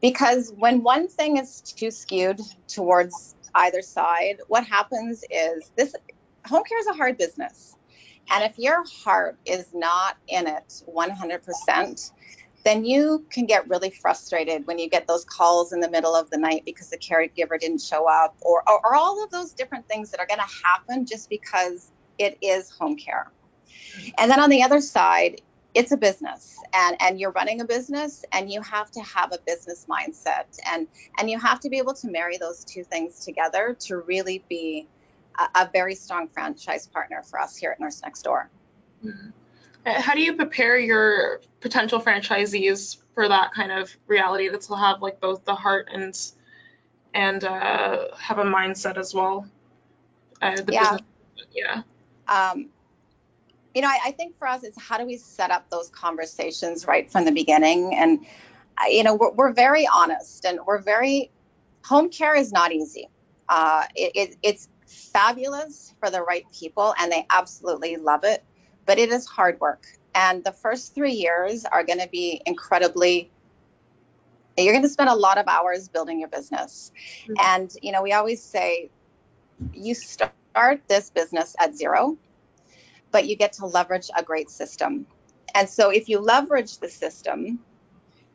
Because 0.00 0.52
when 0.56 0.82
one 0.82 1.08
thing 1.08 1.38
is 1.38 1.60
too 1.60 1.90
skewed 1.90 2.40
towards 2.68 3.34
either 3.54 3.82
side, 3.82 4.38
what 4.48 4.64
happens 4.64 5.24
is 5.30 5.70
this 5.76 5.94
home 6.44 6.64
care 6.64 6.78
is 6.80 6.86
a 6.88 6.92
hard 6.92 7.16
business. 7.16 7.76
And 8.30 8.44
if 8.44 8.58
your 8.58 8.84
heart 9.04 9.38
is 9.44 9.66
not 9.74 10.16
in 10.28 10.46
it 10.46 10.82
100%, 10.88 12.10
then 12.64 12.84
you 12.84 13.26
can 13.30 13.46
get 13.46 13.68
really 13.68 13.90
frustrated 13.90 14.66
when 14.66 14.78
you 14.78 14.88
get 14.88 15.06
those 15.06 15.24
calls 15.24 15.72
in 15.72 15.80
the 15.80 15.90
middle 15.90 16.14
of 16.14 16.30
the 16.30 16.38
night 16.38 16.62
because 16.64 16.90
the 16.90 16.98
caregiver 16.98 17.58
didn't 17.58 17.80
show 17.80 18.08
up 18.08 18.36
or, 18.40 18.62
or, 18.68 18.80
or 18.84 18.94
all 18.94 19.22
of 19.22 19.30
those 19.30 19.52
different 19.52 19.86
things 19.88 20.10
that 20.10 20.20
are 20.20 20.26
going 20.26 20.40
to 20.40 20.54
happen 20.64 21.04
just 21.04 21.28
because 21.28 21.90
it 22.18 22.38
is 22.40 22.70
home 22.70 22.96
care. 22.96 23.30
And 24.16 24.30
then 24.30 24.40
on 24.40 24.50
the 24.50 24.62
other 24.62 24.80
side, 24.80 25.40
it's 25.74 25.90
a 25.90 25.96
business 25.96 26.56
and 26.74 26.96
and 27.00 27.18
you're 27.18 27.30
running 27.30 27.60
a 27.62 27.64
business 27.64 28.24
and 28.32 28.50
you 28.50 28.60
have 28.60 28.90
to 28.90 29.00
have 29.00 29.32
a 29.32 29.38
business 29.46 29.86
mindset 29.88 30.44
and 30.70 30.86
and 31.18 31.30
you 31.30 31.38
have 31.38 31.60
to 31.60 31.70
be 31.70 31.78
able 31.78 31.94
to 31.94 32.10
marry 32.10 32.36
those 32.36 32.64
two 32.64 32.84
things 32.84 33.24
together 33.24 33.74
to 33.80 33.96
really 33.98 34.44
be 34.50 34.86
a, 35.38 35.62
a 35.62 35.70
very 35.72 35.94
strong 35.94 36.28
franchise 36.28 36.86
partner 36.86 37.22
for 37.22 37.40
us 37.40 37.56
here 37.56 37.70
at 37.70 37.80
Nurse 37.80 38.02
Next 38.02 38.22
Door. 38.22 38.50
Mm-hmm. 39.04 39.30
How 39.84 40.14
do 40.14 40.20
you 40.20 40.34
prepare 40.34 40.78
your 40.78 41.40
potential 41.60 42.00
franchisees 42.00 42.98
for 43.14 43.28
that 43.28 43.52
kind 43.52 43.72
of 43.72 43.94
reality 44.06 44.48
that 44.48 44.68
will 44.68 44.76
have 44.76 45.02
like 45.02 45.20
both 45.20 45.44
the 45.44 45.54
heart 45.54 45.88
and 45.92 46.16
and 47.14 47.44
uh, 47.44 48.14
have 48.16 48.38
a 48.38 48.44
mindset 48.44 48.96
as 48.96 49.12
well? 49.12 49.46
Uh, 50.40 50.56
the 50.56 50.72
yeah. 50.72 50.82
Business, 50.82 51.02
yeah. 51.54 51.82
Um, 52.28 52.68
you 53.74 53.82
know, 53.82 53.88
I, 53.88 53.98
I, 54.06 54.10
think 54.12 54.38
for 54.38 54.46
us, 54.46 54.64
it's 54.64 54.80
how 54.80 54.98
do 54.98 55.06
we 55.06 55.16
set 55.16 55.50
up 55.50 55.68
those 55.70 55.88
conversations 55.90 56.86
right 56.86 57.10
from 57.10 57.24
the 57.24 57.32
beginning? 57.32 57.94
And, 57.94 58.24
you 58.88 59.02
know, 59.02 59.14
we're, 59.14 59.32
we're 59.32 59.52
very 59.52 59.86
honest 59.86 60.44
and 60.44 60.60
we're 60.66 60.80
very, 60.80 61.30
home 61.84 62.10
care 62.10 62.34
is 62.34 62.52
not 62.52 62.72
easy. 62.72 63.08
Uh, 63.48 63.84
it, 63.94 64.12
it, 64.14 64.36
it's 64.42 64.68
fabulous 65.12 65.94
for 66.00 66.10
the 66.10 66.22
right 66.22 66.44
people 66.52 66.94
and 66.98 67.10
they 67.10 67.26
absolutely 67.30 67.96
love 67.96 68.24
it, 68.24 68.42
but 68.86 68.98
it 68.98 69.10
is 69.10 69.26
hard 69.26 69.60
work. 69.60 69.86
And 70.14 70.44
the 70.44 70.52
first 70.52 70.94
three 70.94 71.12
years 71.12 71.64
are 71.64 71.84
going 71.84 72.00
to 72.00 72.08
be 72.08 72.42
incredibly 72.46 73.30
you're 74.58 74.74
going 74.74 74.82
to 74.82 74.88
spend 74.88 75.08
a 75.08 75.14
lot 75.14 75.38
of 75.38 75.48
hours 75.48 75.88
building 75.88 76.20
your 76.20 76.28
business. 76.28 76.92
Mm-hmm. 77.22 77.32
And, 77.40 77.74
you 77.80 77.90
know, 77.90 78.02
we 78.02 78.12
always 78.12 78.42
say 78.42 78.90
you 79.72 79.94
start 79.94 80.32
this 80.88 81.08
business 81.08 81.56
at 81.58 81.74
zero 81.74 82.18
but 83.12 83.28
you 83.28 83.36
get 83.36 83.52
to 83.52 83.66
leverage 83.66 84.10
a 84.16 84.22
great 84.22 84.50
system. 84.50 85.06
And 85.54 85.68
so 85.68 85.90
if 85.90 86.08
you 86.08 86.18
leverage 86.18 86.78
the 86.78 86.88
system, 86.88 87.60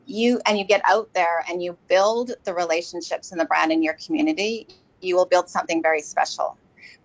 you 0.05 0.39
and 0.45 0.57
you 0.57 0.63
get 0.63 0.81
out 0.85 1.13
there 1.13 1.43
and 1.49 1.61
you 1.61 1.75
build 1.89 2.31
the 2.45 2.53
relationships 2.53 3.31
and 3.31 3.41
the 3.41 3.45
brand 3.45 3.71
in 3.73 3.83
your 3.83 3.95
community, 3.95 4.67
you 5.01 5.15
will 5.15 5.25
build 5.25 5.49
something 5.49 5.81
very 5.81 6.01
special. 6.01 6.57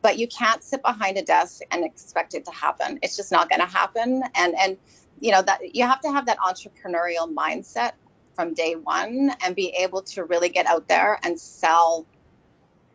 But 0.03 0.19
you 0.19 0.27
can't 0.29 0.63
sit 0.63 0.83
behind 0.83 1.17
a 1.17 1.23
desk 1.23 1.63
and 1.71 1.85
expect 1.85 2.35
it 2.35 2.45
to 2.45 2.51
happen. 2.51 2.99
It's 3.03 3.17
just 3.17 3.33
not 3.33 3.49
going 3.49 3.61
to 3.61 3.67
happen. 3.67 4.23
And 4.35 4.55
and 4.59 4.77
you 5.21 5.31
know 5.31 5.43
that 5.43 5.75
you 5.75 5.87
have 5.87 6.01
to 6.03 6.13
have 6.13 6.27
that 6.27 6.39
entrepreneurial 6.39 7.33
mindset 7.33 7.93
from 8.35 8.55
day 8.55 8.75
one 8.75 9.31
and 9.45 9.55
be 9.55 9.69
able 9.71 10.03
to 10.03 10.25
really 10.25 10.49
get 10.49 10.67
out 10.67 10.89
there 10.89 11.19
and 11.23 11.39
sell 11.39 12.07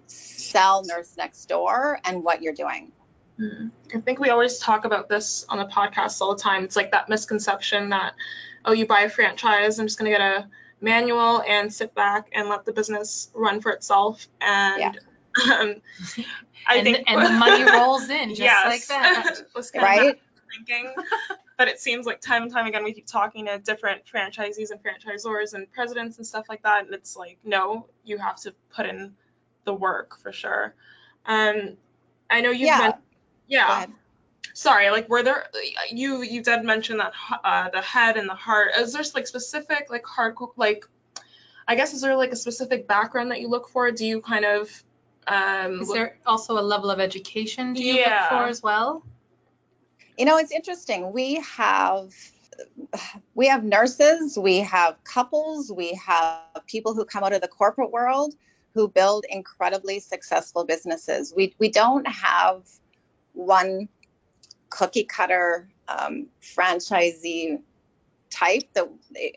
sell 0.08 0.84
nurse 0.86 1.16
next 1.18 1.46
door 1.46 2.00
and 2.06 2.24
what 2.24 2.42
you're 2.42 2.54
doing 2.54 2.92
Mm. 3.40 3.72
I 3.94 4.00
think 4.00 4.20
we 4.20 4.30
always 4.30 4.58
talk 4.58 4.86
about 4.86 5.10
this 5.10 5.46
on 5.50 5.58
the 5.60 5.66
podcast 5.66 6.22
all 6.22 6.36
the 6.36 6.42
time. 6.42 6.64
It's 6.64 6.76
like 6.76 6.92
that 6.92 7.10
misconception 7.10 7.90
that, 7.90 8.14
oh, 8.66 8.74
you 8.74 8.86
buy 8.86 9.02
a 9.02 9.10
franchise, 9.10 9.80
I'm 9.80 9.88
just 9.88 10.00
going 10.00 10.12
to 10.12 10.18
get 10.18 10.22
a 10.22 10.48
manual 10.82 11.42
and 11.42 11.74
sit 11.74 11.94
back 11.94 12.30
and 12.34 12.50
let 12.50 12.66
the 12.66 12.74
business 12.74 13.30
run 13.34 13.62
for 13.62 13.72
itself. 13.72 14.28
And 14.42 14.80
yeah. 14.80 14.92
Um, 15.51 15.75
I 16.67 16.77
and 16.77 16.84
think, 16.84 16.98
the, 16.98 17.10
and 17.10 17.25
the 17.25 17.29
money 17.32 17.63
rolls 17.72 18.10
in 18.10 18.29
just 18.29 18.41
yes, 18.41 18.65
like 18.65 18.88
that. 18.88 19.41
right? 19.75 20.20
Thinking. 20.56 20.94
but 21.58 21.67
it 21.67 21.79
seems 21.79 22.06
like 22.06 22.22
time 22.22 22.44
and 22.44 22.51
time 22.51 22.67
again 22.67 22.84
we 22.84 22.94
keep 22.94 23.06
talking 23.06 23.46
to 23.48 23.58
different 23.60 24.03
franchisees 24.06 24.72
and 24.72 24.79
franchisors 24.82 25.53
and 25.53 25.72
presidents 25.72 26.17
and 26.17 26.25
stuff 26.25 26.46
like 26.50 26.63
that, 26.63 26.86
and 26.86 26.94
it's 26.94 27.15
like, 27.15 27.38
no, 27.44 27.88
you 28.03 28.17
have 28.17 28.38
to 28.41 28.53
put 28.74 28.86
in 28.86 29.13
the 29.65 29.74
work 29.74 30.20
for 30.22 30.32
sure. 30.32 30.74
Um, 31.25 31.77
I 32.29 32.41
know 32.41 32.50
you've 32.50 32.67
yeah. 32.67 32.94
Yeah. 33.48 33.86
Sorry, 34.53 34.89
like 34.89 35.08
were 35.08 35.22
there 35.22 35.48
you 35.91 36.24
you 36.24 36.41
did 36.41 36.63
mention 36.63 36.98
that 36.98 37.13
uh, 37.44 37.70
the 37.70 37.82
head 37.82 38.17
and 38.17 38.27
the 38.27 38.34
heart. 38.34 38.72
Is 38.77 38.94
there 38.94 39.03
like 39.13 39.27
specific 39.27 39.88
like 39.89 40.06
hard 40.06 40.36
like 40.56 40.86
I 41.67 41.75
guess 41.75 41.94
is 41.94 42.01
there 42.01 42.15
like 42.15 42.32
a 42.32 42.36
specific 42.36 42.88
background 42.88 43.32
that 43.32 43.39
you 43.39 43.50
look 43.50 43.70
for? 43.70 43.91
Do 43.91 44.06
you 44.06 44.22
kind 44.22 44.46
of 44.46 44.72
Um, 45.27 45.81
Is 45.81 45.91
there 45.91 46.17
also 46.25 46.57
a 46.57 46.62
level 46.62 46.89
of 46.89 47.00
education 47.00 47.74
do 47.74 47.84
you 47.84 47.96
Yeah. 47.96 48.29
look 48.29 48.39
for 48.39 48.48
as 48.48 48.63
well? 48.63 49.03
You 50.17 50.25
know, 50.25 50.38
it's 50.38 50.51
interesting. 50.51 51.12
We 51.12 51.36
have 51.41 52.13
we 53.36 53.48
have 53.48 53.63
nurses, 53.63 54.38
we 54.38 54.60
have 54.60 54.96
couples, 55.03 55.72
we 55.72 55.93
have 55.93 56.41
people 56.65 56.93
who 56.93 57.05
come 57.05 57.24
out 57.24 57.34
of 57.34 57.41
the 57.41 57.48
corporate 57.48 57.91
world 57.91 58.34
who 58.74 58.88
build 58.88 59.25
incredibly 59.29 60.00
successful 60.00 60.63
businesses. 60.63 61.34
We 61.36 61.53
we 61.60 61.69
don't 61.69 62.07
have 62.07 62.63
one 63.34 63.89
cookie 64.69 65.03
cutter 65.03 65.69
um, 65.88 66.27
franchisee 66.41 67.62
type 68.29 68.63
that 68.74 68.88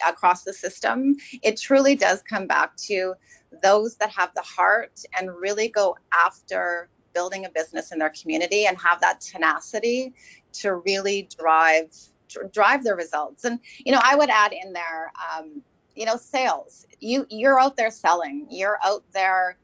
across 0.06 0.44
the 0.44 0.52
system. 0.52 1.16
It 1.42 1.58
truly 1.58 1.94
does 1.94 2.22
come 2.22 2.46
back 2.46 2.76
to 2.88 3.14
those 3.62 3.96
that 3.96 4.10
have 4.10 4.32
the 4.34 4.42
heart 4.42 5.02
and 5.18 5.30
really 5.34 5.68
go 5.68 5.96
after 6.12 6.88
building 7.12 7.44
a 7.44 7.50
business 7.50 7.92
in 7.92 7.98
their 7.98 8.12
community 8.20 8.66
and 8.66 8.78
have 8.78 9.00
that 9.00 9.20
tenacity 9.20 10.12
to 10.52 10.76
really 10.76 11.28
drive 11.38 11.92
drive 12.52 12.84
the 12.84 12.94
results. 12.94 13.44
And 13.44 13.58
you 13.78 13.92
know, 13.92 14.00
I 14.02 14.14
would 14.14 14.30
add 14.30 14.52
in 14.52 14.72
there, 14.72 15.12
um, 15.36 15.62
you 15.94 16.06
know, 16.06 16.16
sales. 16.16 16.86
You 17.00 17.26
you're 17.28 17.60
out 17.60 17.76
there 17.76 17.90
selling. 17.90 18.46
You're 18.50 18.78
out 18.84 19.02
there 19.12 19.56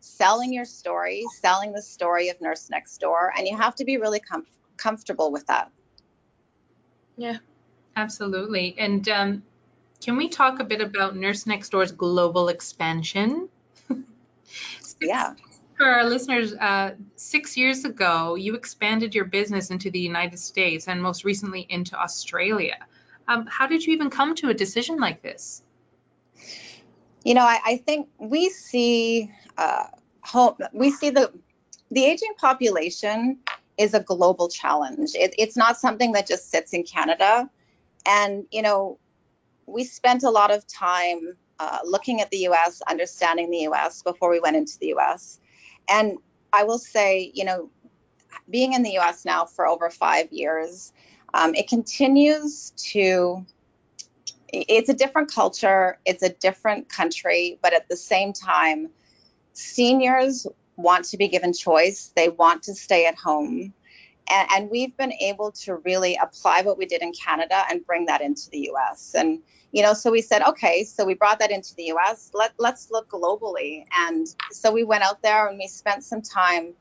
selling 0.00 0.52
your 0.52 0.64
story, 0.64 1.24
selling 1.40 1.72
the 1.72 1.82
story 1.82 2.28
of 2.28 2.40
Nurse 2.40 2.70
Next 2.70 2.98
Door, 2.98 3.32
and 3.36 3.46
you 3.46 3.56
have 3.56 3.74
to 3.76 3.84
be 3.84 3.96
really 3.96 4.20
com- 4.20 4.46
comfortable 4.76 5.32
with 5.32 5.46
that. 5.48 5.70
yeah. 7.16 7.38
Absolutely. 7.96 8.76
And 8.78 9.08
um, 9.08 9.42
can 10.00 10.16
we 10.16 10.28
talk 10.28 10.60
a 10.60 10.64
bit 10.64 10.80
about 10.80 11.16
Nurse 11.16 11.46
Next 11.46 11.70
Door's 11.70 11.92
global 11.92 12.48
expansion? 12.48 13.48
Yeah. 15.00 15.34
For 15.76 15.84
our 15.84 16.04
listeners, 16.08 16.54
uh, 16.54 16.94
six 17.16 17.56
years 17.56 17.84
ago, 17.84 18.34
you 18.34 18.54
expanded 18.54 19.14
your 19.14 19.26
business 19.26 19.70
into 19.70 19.90
the 19.90 19.98
United 19.98 20.38
States 20.38 20.88
and 20.88 21.02
most 21.02 21.24
recently 21.24 21.66
into 21.68 22.00
Australia. 22.00 22.78
Um, 23.28 23.46
how 23.46 23.66
did 23.66 23.84
you 23.84 23.92
even 23.92 24.08
come 24.08 24.34
to 24.36 24.48
a 24.48 24.54
decision 24.54 24.98
like 24.98 25.20
this? 25.20 25.62
You 27.24 27.34
know, 27.34 27.42
I, 27.42 27.60
I 27.64 27.76
think 27.76 28.08
we 28.18 28.48
see 28.48 29.30
uh, 29.58 29.88
home, 30.22 30.54
we 30.72 30.90
see 30.90 31.10
the 31.10 31.32
the 31.90 32.04
aging 32.04 32.34
population 32.38 33.38
is 33.78 33.94
a 33.94 34.00
global 34.00 34.48
challenge. 34.48 35.10
It, 35.14 35.34
it's 35.38 35.56
not 35.56 35.76
something 35.76 36.12
that 36.12 36.26
just 36.26 36.50
sits 36.50 36.72
in 36.72 36.84
Canada. 36.84 37.50
And 38.06 38.46
you 38.50 38.62
know, 38.62 38.98
we 39.66 39.84
spent 39.84 40.22
a 40.22 40.30
lot 40.30 40.50
of 40.50 40.66
time 40.66 41.36
uh, 41.58 41.78
looking 41.84 42.20
at 42.20 42.30
the 42.30 42.38
U.S., 42.38 42.82
understanding 42.88 43.50
the 43.50 43.60
U.S. 43.60 44.02
before 44.02 44.30
we 44.30 44.40
went 44.40 44.56
into 44.56 44.78
the 44.78 44.88
U.S. 44.88 45.40
And 45.88 46.18
I 46.52 46.64
will 46.64 46.78
say, 46.78 47.30
you 47.34 47.44
know, 47.44 47.70
being 48.50 48.74
in 48.74 48.82
the 48.82 48.92
U.S. 48.92 49.24
now 49.24 49.44
for 49.44 49.66
over 49.66 49.90
five 49.90 50.32
years, 50.32 50.92
um, 51.34 51.54
it 51.54 51.68
continues 51.68 52.72
to 52.92 53.44
it's 54.52 54.88
a 54.88 54.94
different 54.94 55.32
culture, 55.32 55.98
it's 56.04 56.22
a 56.22 56.28
different 56.28 56.88
country, 56.88 57.58
but 57.62 57.74
at 57.74 57.88
the 57.88 57.96
same 57.96 58.32
time, 58.32 58.88
seniors 59.52 60.46
want 60.76 61.04
to 61.06 61.16
be 61.16 61.28
given 61.28 61.52
choice. 61.52 62.12
They 62.14 62.28
want 62.28 62.62
to 62.64 62.74
stay 62.74 63.06
at 63.06 63.16
home. 63.16 63.74
And, 64.30 64.48
and 64.52 64.70
we've 64.70 64.96
been 64.96 65.12
able 65.14 65.52
to 65.52 65.76
really 65.76 66.18
apply 66.20 66.62
what 66.62 66.78
we 66.78 66.86
did 66.86 67.02
in 67.02 67.12
Canada 67.12 67.64
and 67.70 67.86
bring 67.86 68.06
that 68.06 68.20
into 68.20 68.50
the 68.50 68.70
US. 68.72 69.14
And, 69.14 69.42
you 69.72 69.82
know, 69.82 69.94
so 69.94 70.10
we 70.10 70.22
said, 70.22 70.42
okay, 70.42 70.84
so 70.84 71.04
we 71.04 71.14
brought 71.14 71.38
that 71.38 71.50
into 71.50 71.74
the 71.74 71.92
US. 71.92 72.30
Let, 72.34 72.52
let's 72.58 72.90
look 72.90 73.08
globally. 73.08 73.84
And 73.96 74.26
so 74.50 74.72
we 74.72 74.84
went 74.84 75.04
out 75.04 75.22
there 75.22 75.48
and 75.48 75.58
we 75.58 75.68
spent 75.68 76.04
some 76.04 76.22
time 76.22 76.74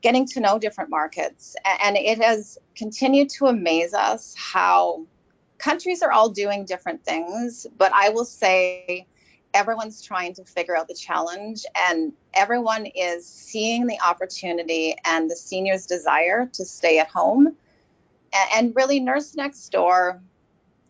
getting 0.00 0.26
to 0.26 0.40
know 0.40 0.58
different 0.58 0.90
markets. 0.90 1.56
And 1.82 1.96
it 1.96 2.22
has 2.22 2.58
continued 2.76 3.30
to 3.30 3.46
amaze 3.46 3.94
us 3.94 4.34
how 4.36 5.06
countries 5.58 6.02
are 6.02 6.12
all 6.12 6.30
doing 6.30 6.64
different 6.64 7.04
things, 7.04 7.66
but 7.76 7.92
I 7.92 8.10
will 8.10 8.24
say 8.24 9.06
everyone's 9.54 10.02
trying 10.02 10.34
to 10.34 10.44
figure 10.44 10.76
out 10.76 10.88
the 10.88 10.94
challenge 10.94 11.64
and 11.74 12.12
everyone 12.34 12.86
is 12.86 13.26
seeing 13.26 13.86
the 13.86 13.98
opportunity 14.00 14.94
and 15.04 15.30
the 15.30 15.36
seniors' 15.36 15.86
desire 15.86 16.46
to 16.52 16.64
stay 16.64 16.98
at 16.98 17.08
home. 17.08 17.56
And 18.54 18.74
really, 18.76 19.00
Nurse 19.00 19.34
Next 19.34 19.70
Door, 19.70 20.20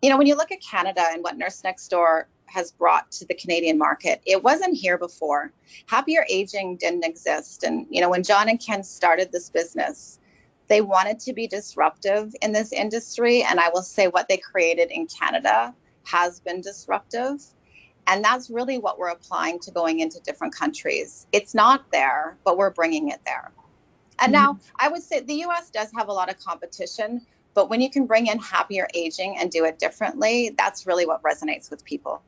you 0.02 0.10
know, 0.10 0.18
when 0.18 0.26
you 0.26 0.36
look 0.36 0.52
at 0.52 0.60
Canada 0.60 1.04
and 1.12 1.22
what 1.22 1.38
Nurse 1.38 1.62
Next 1.62 1.88
Door 1.88 2.28
has 2.46 2.72
brought 2.72 3.10
to 3.12 3.26
the 3.26 3.34
Canadian 3.34 3.78
market, 3.78 4.20
it 4.26 4.42
wasn't 4.42 4.74
here 4.74 4.98
before. 4.98 5.52
Happier 5.86 6.24
aging 6.28 6.76
didn't 6.76 7.04
exist. 7.04 7.62
And, 7.62 7.86
you 7.90 8.00
know, 8.00 8.10
when 8.10 8.22
John 8.22 8.48
and 8.48 8.60
Ken 8.60 8.82
started 8.82 9.30
this 9.30 9.50
business, 9.50 10.18
they 10.66 10.80
wanted 10.80 11.20
to 11.20 11.32
be 11.32 11.46
disruptive 11.46 12.34
in 12.42 12.52
this 12.52 12.72
industry. 12.72 13.42
And 13.42 13.60
I 13.60 13.70
will 13.72 13.82
say 13.82 14.08
what 14.08 14.28
they 14.28 14.36
created 14.36 14.90
in 14.90 15.06
Canada 15.06 15.74
has 16.04 16.40
been 16.40 16.60
disruptive. 16.60 17.42
And 18.08 18.24
that's 18.24 18.48
really 18.48 18.78
what 18.78 18.98
we're 18.98 19.10
applying 19.10 19.60
to 19.60 19.70
going 19.70 20.00
into 20.00 20.18
different 20.20 20.54
countries. 20.54 21.26
It's 21.30 21.54
not 21.54 21.92
there, 21.92 22.36
but 22.42 22.56
we're 22.56 22.70
bringing 22.70 23.10
it 23.10 23.20
there. 23.26 23.52
And 24.18 24.32
now 24.32 24.58
I 24.76 24.88
would 24.88 25.02
say 25.02 25.20
the 25.20 25.44
US 25.44 25.70
does 25.70 25.92
have 25.96 26.08
a 26.08 26.12
lot 26.12 26.28
of 26.28 26.40
competition, 26.40 27.24
but 27.54 27.68
when 27.70 27.80
you 27.80 27.90
can 27.90 28.06
bring 28.06 28.26
in 28.26 28.38
happier 28.38 28.88
aging 28.94 29.38
and 29.38 29.50
do 29.50 29.64
it 29.64 29.78
differently, 29.78 30.54
that's 30.56 30.86
really 30.86 31.06
what 31.06 31.22
resonates 31.22 31.70
with 31.70 31.84
people. 31.84 32.22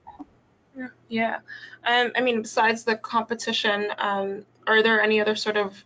Yeah. 1.08 1.38
Um, 1.84 2.12
I 2.14 2.20
mean, 2.20 2.42
besides 2.42 2.84
the 2.84 2.96
competition, 2.96 3.88
um, 3.98 4.44
are 4.66 4.82
there 4.82 5.02
any 5.02 5.20
other 5.20 5.34
sort 5.34 5.56
of, 5.56 5.82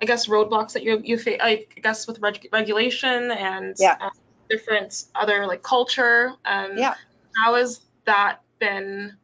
I 0.00 0.06
guess, 0.06 0.26
roadblocks 0.26 0.72
that 0.72 0.82
you 0.82 1.00
you 1.04 1.18
face? 1.18 1.38
I 1.42 1.66
guess 1.82 2.06
with 2.06 2.20
reg- 2.20 2.48
regulation 2.52 3.30
and 3.30 3.76
Yeah. 3.78 3.96
uh, 4.00 4.10
different 4.48 5.04
other 5.14 5.46
like 5.46 5.62
culture. 5.62 6.32
Um, 6.44 6.78
Yeah. 6.78 6.94
How 7.36 7.56
has 7.56 7.80
that 8.06 8.40
been? 8.58 9.16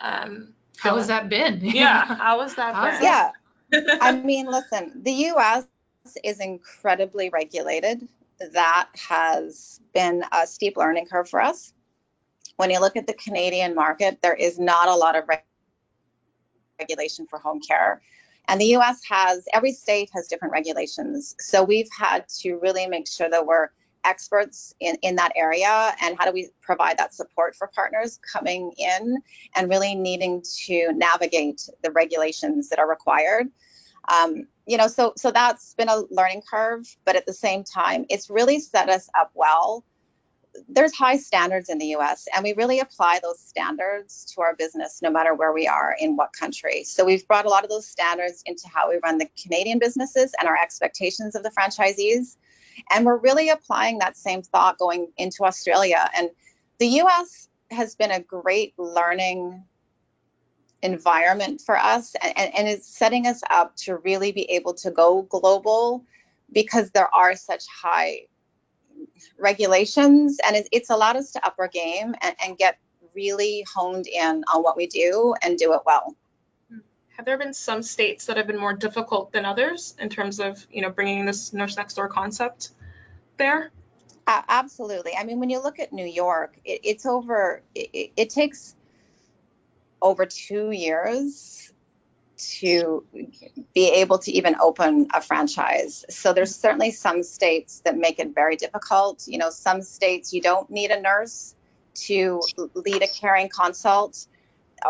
Um, 0.00 0.54
How 0.78 0.96
has 0.96 1.06
that 1.08 1.28
been? 1.28 1.60
yeah. 1.62 2.04
How 2.04 2.40
has 2.40 2.54
that 2.54 2.74
been? 2.74 3.02
Yeah. 3.02 3.30
I 4.00 4.12
mean, 4.12 4.46
listen, 4.46 5.02
the 5.02 5.12
US 5.12 5.66
is 6.24 6.40
incredibly 6.40 7.28
regulated. 7.30 8.06
That 8.52 8.88
has 9.08 9.80
been 9.92 10.24
a 10.32 10.46
steep 10.46 10.76
learning 10.76 11.06
curve 11.06 11.28
for 11.28 11.40
us. 11.40 11.72
When 12.56 12.70
you 12.70 12.80
look 12.80 12.96
at 12.96 13.06
the 13.06 13.14
Canadian 13.14 13.74
market, 13.74 14.20
there 14.22 14.34
is 14.34 14.58
not 14.58 14.88
a 14.88 14.94
lot 14.94 15.16
of 15.16 15.28
reg- 15.28 15.44
regulation 16.78 17.26
for 17.28 17.38
home 17.38 17.60
care. 17.60 18.02
And 18.48 18.60
the 18.60 18.76
US 18.76 19.02
has, 19.08 19.46
every 19.52 19.72
state 19.72 20.10
has 20.14 20.26
different 20.26 20.52
regulations. 20.52 21.36
So 21.38 21.62
we've 21.62 21.88
had 21.96 22.28
to 22.40 22.56
really 22.56 22.86
make 22.86 23.06
sure 23.06 23.30
that 23.30 23.46
we're 23.46 23.68
experts 24.04 24.74
in, 24.80 24.96
in 25.02 25.16
that 25.16 25.32
area 25.36 25.94
and 26.02 26.16
how 26.18 26.24
do 26.24 26.32
we 26.32 26.48
provide 26.62 26.98
that 26.98 27.14
support 27.14 27.54
for 27.54 27.66
partners 27.68 28.18
coming 28.32 28.72
in 28.78 29.16
and 29.56 29.70
really 29.70 29.94
needing 29.94 30.42
to 30.66 30.92
navigate 30.94 31.68
the 31.82 31.90
regulations 31.90 32.68
that 32.68 32.78
are 32.78 32.88
required. 32.88 33.48
Um, 34.08 34.46
you 34.66 34.76
know, 34.76 34.88
so 34.88 35.12
so 35.16 35.30
that's 35.30 35.74
been 35.74 35.88
a 35.88 36.02
learning 36.10 36.42
curve, 36.48 36.86
but 37.04 37.16
at 37.16 37.26
the 37.26 37.32
same 37.32 37.64
time, 37.64 38.06
it's 38.08 38.30
really 38.30 38.60
set 38.60 38.88
us 38.88 39.08
up 39.18 39.30
well. 39.34 39.84
There's 40.68 40.94
high 40.94 41.16
standards 41.16 41.68
in 41.68 41.78
the 41.78 41.94
US, 41.96 42.26
and 42.34 42.42
we 42.42 42.54
really 42.54 42.80
apply 42.80 43.20
those 43.22 43.38
standards 43.40 44.32
to 44.34 44.40
our 44.42 44.54
business 44.56 45.00
no 45.02 45.10
matter 45.10 45.34
where 45.34 45.52
we 45.52 45.68
are 45.68 45.96
in 46.00 46.16
what 46.16 46.32
country. 46.32 46.84
So 46.84 47.04
we've 47.04 47.26
brought 47.28 47.46
a 47.46 47.48
lot 47.48 47.64
of 47.64 47.70
those 47.70 47.86
standards 47.86 48.42
into 48.46 48.68
how 48.68 48.88
we 48.88 48.98
run 49.04 49.18
the 49.18 49.28
Canadian 49.40 49.78
businesses 49.78 50.32
and 50.38 50.48
our 50.48 50.56
expectations 50.56 51.34
of 51.34 51.42
the 51.42 51.50
franchisees. 51.50 52.36
And 52.90 53.04
we're 53.04 53.18
really 53.18 53.50
applying 53.50 53.98
that 53.98 54.16
same 54.16 54.42
thought 54.42 54.78
going 54.78 55.08
into 55.16 55.44
Australia. 55.44 56.08
And 56.16 56.30
the 56.78 56.86
US 57.02 57.48
has 57.70 57.94
been 57.94 58.10
a 58.10 58.20
great 58.20 58.74
learning 58.78 59.62
environment 60.82 61.60
for 61.60 61.76
us 61.76 62.14
and, 62.22 62.54
and, 62.54 62.66
it's 62.66 62.88
setting 62.88 63.26
us 63.26 63.42
up 63.50 63.76
to 63.76 63.96
really 63.98 64.32
be 64.32 64.50
able 64.50 64.72
to 64.72 64.90
go 64.90 65.22
global 65.22 66.02
because 66.52 66.90
there 66.92 67.14
are 67.14 67.36
such 67.36 67.64
high 67.66 68.20
regulations 69.38 70.38
and 70.46 70.56
it, 70.56 70.68
it's 70.72 70.88
allowed 70.88 71.16
us 71.16 71.32
to 71.32 71.46
up 71.46 71.54
our 71.58 71.68
game 71.68 72.14
and, 72.22 72.34
and 72.42 72.56
get 72.56 72.78
really 73.14 73.64
honed 73.72 74.06
in 74.06 74.42
on 74.54 74.62
what 74.62 74.76
we 74.76 74.86
do 74.86 75.34
and 75.42 75.58
do 75.58 75.74
it 75.74 75.80
well. 75.84 76.16
Have 77.20 77.26
there 77.26 77.36
been 77.36 77.52
some 77.52 77.82
states 77.82 78.24
that 78.26 78.38
have 78.38 78.46
been 78.46 78.58
more 78.58 78.72
difficult 78.72 79.30
than 79.30 79.44
others 79.44 79.94
in 79.98 80.08
terms 80.08 80.40
of 80.40 80.66
you 80.72 80.80
know 80.80 80.88
bringing 80.88 81.26
this 81.26 81.52
nurse 81.52 81.76
next 81.76 81.92
door 81.92 82.08
concept 82.08 82.70
there? 83.36 83.70
Uh, 84.26 84.40
absolutely. 84.48 85.12
I 85.14 85.24
mean, 85.24 85.38
when 85.38 85.50
you 85.50 85.62
look 85.62 85.80
at 85.80 85.92
New 85.92 86.06
York, 86.06 86.56
it, 86.64 86.80
it's 86.82 87.04
over, 87.04 87.60
it, 87.74 88.12
it- 88.16 88.30
takes 88.30 88.74
over 90.00 90.24
two 90.24 90.70
years 90.70 91.70
to 92.38 93.04
be 93.74 93.90
able 93.96 94.16
to 94.20 94.32
even 94.32 94.56
open 94.58 95.08
a 95.12 95.20
franchise. 95.20 96.06
So 96.08 96.32
there's 96.32 96.56
certainly 96.56 96.90
some 96.90 97.22
states 97.22 97.82
that 97.84 97.98
make 97.98 98.18
it 98.18 98.34
very 98.34 98.56
difficult. 98.56 99.28
You 99.28 99.36
know, 99.36 99.50
some 99.50 99.82
states 99.82 100.32
you 100.32 100.40
don't 100.40 100.70
need 100.70 100.90
a 100.90 100.98
nurse 100.98 101.54
to 102.06 102.40
lead 102.72 103.02
a 103.02 103.08
caring 103.08 103.50
consult. 103.50 104.26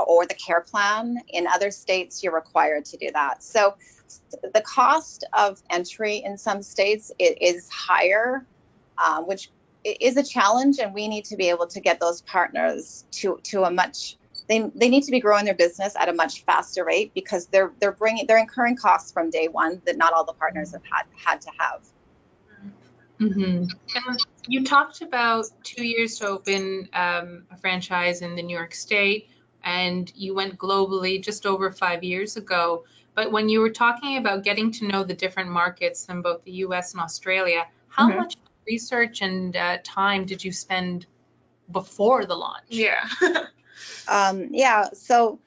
Or 0.06 0.26
the 0.26 0.34
care 0.34 0.60
plan. 0.60 1.18
In 1.28 1.46
other 1.46 1.70
states, 1.70 2.22
you're 2.22 2.34
required 2.34 2.84
to 2.86 2.96
do 2.96 3.10
that. 3.12 3.42
So 3.42 3.74
the 4.54 4.60
cost 4.62 5.24
of 5.32 5.62
entry 5.70 6.22
in 6.24 6.36
some 6.38 6.62
states 6.62 7.12
it 7.18 7.40
is 7.40 7.68
higher, 7.68 8.46
um, 8.98 9.26
which 9.26 9.50
is 9.84 10.16
a 10.16 10.22
challenge, 10.22 10.78
and 10.78 10.92
we 10.94 11.08
need 11.08 11.24
to 11.26 11.36
be 11.36 11.48
able 11.48 11.66
to 11.68 11.80
get 11.80 12.00
those 12.00 12.22
partners 12.22 13.04
to 13.12 13.38
to 13.44 13.64
a 13.64 13.70
much 13.70 14.16
they, 14.48 14.68
they 14.74 14.88
need 14.88 15.04
to 15.04 15.12
be 15.12 15.20
growing 15.20 15.44
their 15.44 15.54
business 15.54 15.94
at 15.96 16.08
a 16.08 16.12
much 16.12 16.42
faster 16.42 16.84
rate 16.84 17.12
because 17.14 17.46
they're 17.46 17.72
they're 17.80 17.92
bringing 17.92 18.26
they're 18.26 18.38
incurring 18.38 18.76
costs 18.76 19.12
from 19.12 19.30
day 19.30 19.46
one 19.46 19.80
that 19.86 19.96
not 19.96 20.12
all 20.12 20.24
the 20.24 20.32
partners 20.32 20.72
have 20.72 20.82
had 20.90 21.04
had 21.14 21.40
to 21.42 21.50
have. 21.58 21.80
Mm-hmm. 23.20 23.64
you 24.48 24.64
talked 24.64 25.02
about 25.02 25.44
two 25.62 25.86
years 25.86 26.18
to 26.18 26.26
open 26.26 26.88
um, 26.94 27.44
a 27.50 27.56
franchise 27.58 28.22
in 28.22 28.34
the 28.34 28.42
New 28.42 28.56
York 28.56 28.74
State, 28.74 29.28
and 29.64 30.10
you 30.14 30.34
went 30.34 30.58
globally 30.58 31.22
just 31.22 31.46
over 31.46 31.70
five 31.70 32.02
years 32.02 32.36
ago. 32.36 32.84
But 33.14 33.32
when 33.32 33.48
you 33.48 33.60
were 33.60 33.70
talking 33.70 34.16
about 34.16 34.44
getting 34.44 34.72
to 34.72 34.86
know 34.86 35.04
the 35.04 35.14
different 35.14 35.50
markets 35.50 36.06
in 36.08 36.22
both 36.22 36.44
the 36.44 36.52
U.S. 36.52 36.92
and 36.92 37.02
Australia, 37.02 37.66
how 37.88 38.08
mm-hmm. 38.08 38.18
much 38.18 38.36
research 38.66 39.20
and 39.22 39.56
uh, 39.56 39.78
time 39.82 40.24
did 40.24 40.44
you 40.44 40.52
spend 40.52 41.06
before 41.70 42.24
the 42.24 42.34
launch? 42.34 42.66
Yeah. 42.68 43.08
um, 44.08 44.48
yeah. 44.52 44.88
So, 44.92 45.38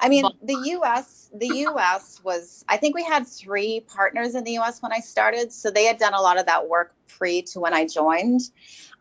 I 0.00 0.08
mean, 0.08 0.24
the 0.42 0.56
U.S. 0.66 1.30
the 1.34 1.48
U.S. 1.48 2.20
was 2.22 2.64
I 2.68 2.76
think 2.76 2.94
we 2.94 3.04
had 3.04 3.26
three 3.26 3.80
partners 3.80 4.34
in 4.34 4.44
the 4.44 4.52
U.S. 4.52 4.80
when 4.80 4.92
I 4.92 5.00
started, 5.00 5.52
so 5.52 5.70
they 5.70 5.84
had 5.84 5.98
done 5.98 6.14
a 6.14 6.20
lot 6.20 6.38
of 6.38 6.46
that 6.46 6.68
work 6.68 6.94
pre 7.08 7.42
to 7.42 7.60
when 7.60 7.74
I 7.74 7.86
joined. 7.86 8.42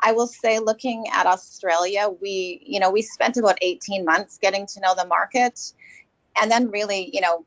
I 0.02 0.12
will 0.12 0.28
say, 0.28 0.60
looking 0.60 1.06
at 1.12 1.26
Australia, 1.26 2.10
we 2.22 2.62
you 2.66 2.80
know 2.80 2.90
we 2.92 3.02
spent 3.02 3.38
about 3.38 3.58
18 3.62 4.06
months 4.06 4.38
getting 4.40 4.66
to 4.68 4.80
know 4.80 4.96
the 4.96 5.06
market, 5.06 5.74
and 6.40 6.50
then 6.50 6.72
really 6.72 7.10
you 7.14 7.22
know 7.22 7.46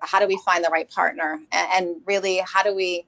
how 0.00 0.18
do 0.20 0.26
we 0.26 0.40
find 0.44 0.64
the 0.64 0.70
right 0.70 0.90
partner, 0.90 1.40
and, 1.52 1.68
and 1.72 1.96
really 2.04 2.42
how 2.44 2.62
do 2.62 2.74
we 2.74 3.06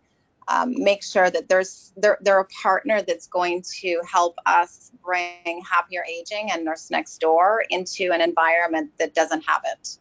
um, 0.51 0.75
make 0.77 1.03
sure 1.03 1.31
that 1.31 1.49
there's 1.49 1.93
they're, 1.97 2.19
they're 2.21 2.41
a 2.41 2.49
partner 2.63 3.03
that's 3.03 3.27
going 3.27 3.63
to 3.81 4.01
help 4.11 4.37
us 4.47 4.91
bring 5.03 5.63
happier 5.69 6.05
aging 6.05 6.51
and 6.51 6.65
nurse 6.65 6.91
next 6.91 7.19
door 7.19 7.65
into 7.71 8.11
an 8.13 8.21
environment 8.21 8.91
that 8.99 9.15
doesn't 9.15 9.43
have 9.47 9.63
it 9.65 9.99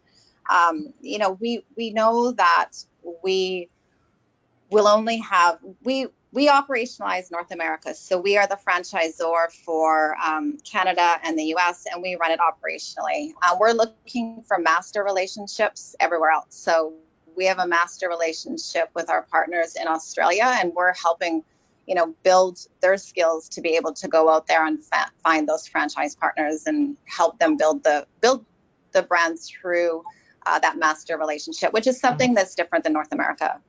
um, 0.49 0.93
you 1.01 1.17
know 1.17 1.31
we 1.39 1.63
we 1.77 1.91
know 1.91 2.31
that 2.31 2.71
we 3.23 3.69
will 4.69 4.87
only 4.87 5.17
have 5.17 5.59
we 5.83 6.07
we 6.31 6.47
operationalize 6.47 7.31
North 7.31 7.51
America. 7.51 7.93
So 7.95 8.19
we 8.19 8.37
are 8.37 8.47
the 8.47 8.57
franchisor 8.57 9.51
for 9.65 10.15
um, 10.23 10.57
Canada 10.63 11.15
and 11.23 11.37
the 11.37 11.55
US, 11.55 11.85
and 11.91 12.01
we 12.01 12.15
run 12.15 12.31
it 12.31 12.39
operationally. 12.39 13.31
Uh, 13.41 13.57
we're 13.59 13.71
looking 13.71 14.43
for 14.47 14.59
master 14.59 15.03
relationships 15.03 15.95
everywhere 15.99 16.31
else. 16.31 16.47
So 16.49 16.93
we 17.39 17.45
have 17.45 17.59
a 17.59 17.65
master 17.65 18.09
relationship 18.09 18.89
with 18.93 19.09
our 19.09 19.21
partners 19.21 19.77
in 19.79 19.87
Australia, 19.87 20.43
and 20.43 20.73
we're 20.75 20.93
helping, 20.93 21.41
you 21.87 21.95
know, 21.95 22.13
build 22.21 22.59
their 22.81 22.97
skills 22.97 23.47
to 23.47 23.61
be 23.61 23.77
able 23.77 23.93
to 23.93 24.09
go 24.09 24.29
out 24.29 24.45
there 24.45 24.65
and 24.65 24.83
fa- 24.83 25.09
find 25.23 25.47
those 25.47 25.65
franchise 25.65 26.15
partners 26.15 26.63
and 26.65 26.97
help 27.05 27.39
them 27.39 27.55
build 27.55 27.81
the 27.85 28.05
build 28.19 28.45
the 28.91 29.03
brands 29.03 29.49
through 29.49 30.03
uh, 30.45 30.59
that 30.59 30.77
master 30.77 31.17
relationship, 31.17 31.71
which 31.71 31.87
is 31.87 31.97
something 31.97 32.33
that's 32.33 32.55
different 32.55 32.83
than 32.83 32.91
North 32.91 33.13
America. 33.13 33.61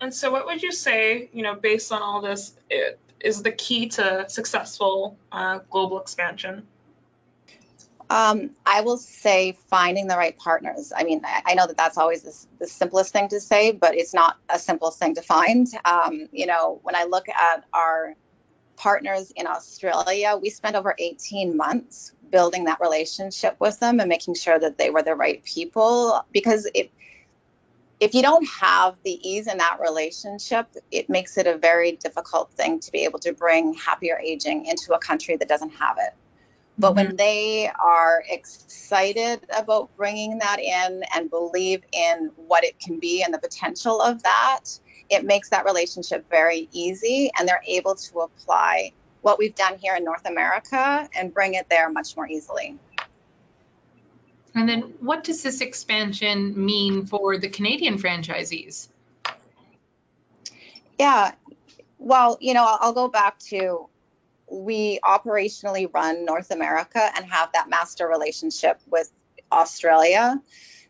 And 0.00 0.14
so, 0.14 0.30
what 0.30 0.46
would 0.46 0.62
you 0.62 0.72
say, 0.72 1.28
you 1.34 1.42
know, 1.42 1.54
based 1.54 1.92
on 1.92 2.00
all 2.00 2.22
this, 2.22 2.54
is 3.20 3.42
the 3.42 3.52
key 3.52 3.88
to 3.90 4.24
successful 4.28 5.18
uh, 5.30 5.58
global 5.70 6.00
expansion? 6.00 6.66
Um, 8.10 8.50
I 8.64 8.80
will 8.80 8.96
say 8.96 9.58
finding 9.68 10.06
the 10.06 10.16
right 10.16 10.36
partners. 10.38 10.92
I 10.96 11.04
mean, 11.04 11.20
I, 11.24 11.54
know 11.54 11.66
that 11.66 11.76
that's 11.76 11.98
always 11.98 12.22
the, 12.22 12.34
the, 12.58 12.66
simplest 12.66 13.12
thing 13.12 13.28
to 13.28 13.40
say, 13.40 13.72
but 13.72 13.94
it's 13.94 14.14
not 14.14 14.38
a 14.48 14.58
simple 14.58 14.90
thing 14.90 15.14
to 15.16 15.22
find. 15.22 15.66
Um, 15.84 16.26
you 16.32 16.46
know, 16.46 16.80
when 16.84 16.96
I 16.96 17.04
look 17.04 17.28
at 17.28 17.64
our 17.74 18.14
partners 18.76 19.30
in 19.36 19.46
Australia, 19.46 20.38
we 20.40 20.48
spent 20.48 20.74
over 20.74 20.94
18 20.98 21.54
months 21.54 22.12
building 22.30 22.64
that 22.64 22.80
relationship 22.80 23.56
with 23.58 23.78
them 23.80 24.00
and 24.00 24.08
making 24.08 24.34
sure 24.34 24.58
that 24.58 24.78
they 24.78 24.88
were 24.90 25.02
the 25.02 25.14
right 25.14 25.42
people 25.44 26.24
because 26.32 26.68
if 26.74 26.88
if 28.00 28.14
you 28.14 28.22
don't 28.22 28.46
have 28.48 28.94
the 29.02 29.28
ease 29.28 29.48
in 29.48 29.58
that 29.58 29.78
relationship, 29.80 30.68
it 30.92 31.08
makes 31.08 31.36
it 31.36 31.48
a 31.48 31.58
very 31.58 31.92
difficult 31.92 32.52
thing 32.52 32.78
to 32.78 32.92
be 32.92 32.98
able 33.00 33.18
to 33.18 33.32
bring 33.32 33.74
happier 33.74 34.16
aging 34.24 34.66
into 34.66 34.94
a 34.94 34.98
country 35.00 35.36
that 35.36 35.48
doesn't 35.48 35.70
have 35.70 35.96
it. 35.98 36.14
But 36.78 36.94
when 36.94 37.08
mm-hmm. 37.08 37.16
they 37.16 37.70
are 37.82 38.22
excited 38.28 39.40
about 39.56 39.94
bringing 39.96 40.38
that 40.38 40.60
in 40.60 41.02
and 41.14 41.28
believe 41.28 41.82
in 41.92 42.30
what 42.36 42.64
it 42.64 42.78
can 42.78 43.00
be 43.00 43.22
and 43.22 43.34
the 43.34 43.38
potential 43.38 44.00
of 44.00 44.22
that, 44.22 44.64
it 45.10 45.24
makes 45.24 45.48
that 45.50 45.64
relationship 45.64 46.28
very 46.30 46.68
easy 46.72 47.30
and 47.38 47.48
they're 47.48 47.62
able 47.66 47.96
to 47.96 48.20
apply 48.20 48.92
what 49.22 49.38
we've 49.38 49.54
done 49.54 49.76
here 49.78 49.96
in 49.96 50.04
North 50.04 50.26
America 50.26 51.08
and 51.16 51.34
bring 51.34 51.54
it 51.54 51.68
there 51.68 51.90
much 51.90 52.16
more 52.16 52.28
easily. 52.28 52.78
And 54.54 54.68
then 54.68 54.82
what 55.00 55.24
does 55.24 55.42
this 55.42 55.60
expansion 55.60 56.64
mean 56.64 57.06
for 57.06 57.38
the 57.38 57.48
Canadian 57.48 57.98
franchisees? 57.98 58.88
Yeah, 60.98 61.32
well, 61.98 62.38
you 62.40 62.54
know, 62.54 62.64
I'll, 62.64 62.78
I'll 62.80 62.92
go 62.92 63.08
back 63.08 63.38
to 63.50 63.88
we 64.50 64.98
operationally 65.00 65.92
run 65.92 66.24
North 66.24 66.50
America 66.50 67.10
and 67.16 67.24
have 67.26 67.52
that 67.52 67.68
master 67.68 68.08
relationship 68.08 68.80
with 68.90 69.10
Australia. 69.52 70.40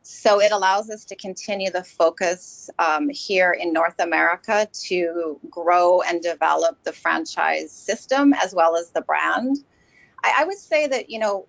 So 0.03 0.41
it 0.41 0.53
allows 0.53 0.89
us 0.89 1.05
to 1.07 1.17
continue 1.17 1.71
the 1.71 1.85
focus 1.85 2.71
um, 2.79 3.09
here 3.11 3.53
in 3.53 3.73
North 3.73 4.01
America 4.01 4.69
to 4.85 5.39
grow 5.51 6.01
and 6.01 6.23
develop 6.23 6.83
the 6.83 6.93
franchise 6.93 7.73
system 7.73 8.33
as 8.33 8.55
well 8.55 8.77
as 8.77 8.91
the 8.91 9.03
brand. 9.03 9.59
I, 10.25 10.37
I 10.39 10.45
would 10.45 10.59
say 10.59 10.87
that, 10.87 11.11
you 11.11 11.19
know, 11.19 11.47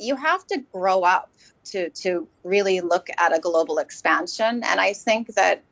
you 0.00 0.16
have 0.16 0.44
to 0.48 0.58
grow 0.72 1.02
up 1.02 1.30
to, 1.66 1.90
to 1.90 2.26
really 2.42 2.80
look 2.80 3.08
at 3.16 3.36
a 3.36 3.38
global 3.38 3.78
expansion. 3.78 4.62
And 4.64 4.80
I 4.80 4.94
think 4.94 5.34
that, 5.34 5.62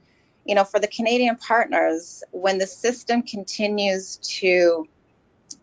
you 0.44 0.54
know, 0.54 0.64
for 0.64 0.78
the 0.78 0.86
Canadian 0.86 1.36
partners, 1.36 2.22
when 2.30 2.58
the 2.58 2.66
system 2.66 3.22
continues 3.22 4.18
to 4.38 4.86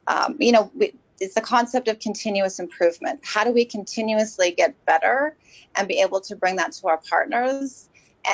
um, 0.08 0.38
you 0.40 0.52
know, 0.52 0.72
we, 0.76 0.94
it's 1.20 1.36
the 1.36 1.42
concept 1.42 1.88
of 1.88 2.00
continuous 2.00 2.60
improvement. 2.60 3.20
How 3.24 3.44
do 3.44 3.52
we 3.52 3.66
continuously 3.66 4.52
get 4.52 4.74
better 4.86 5.36
and 5.76 5.88
be 5.88 6.02
able 6.02 6.22
to 6.22 6.36
bring 6.36 6.56
that 6.58 6.74
to 6.74 6.88
our 6.88 6.98
partners? 6.98 7.90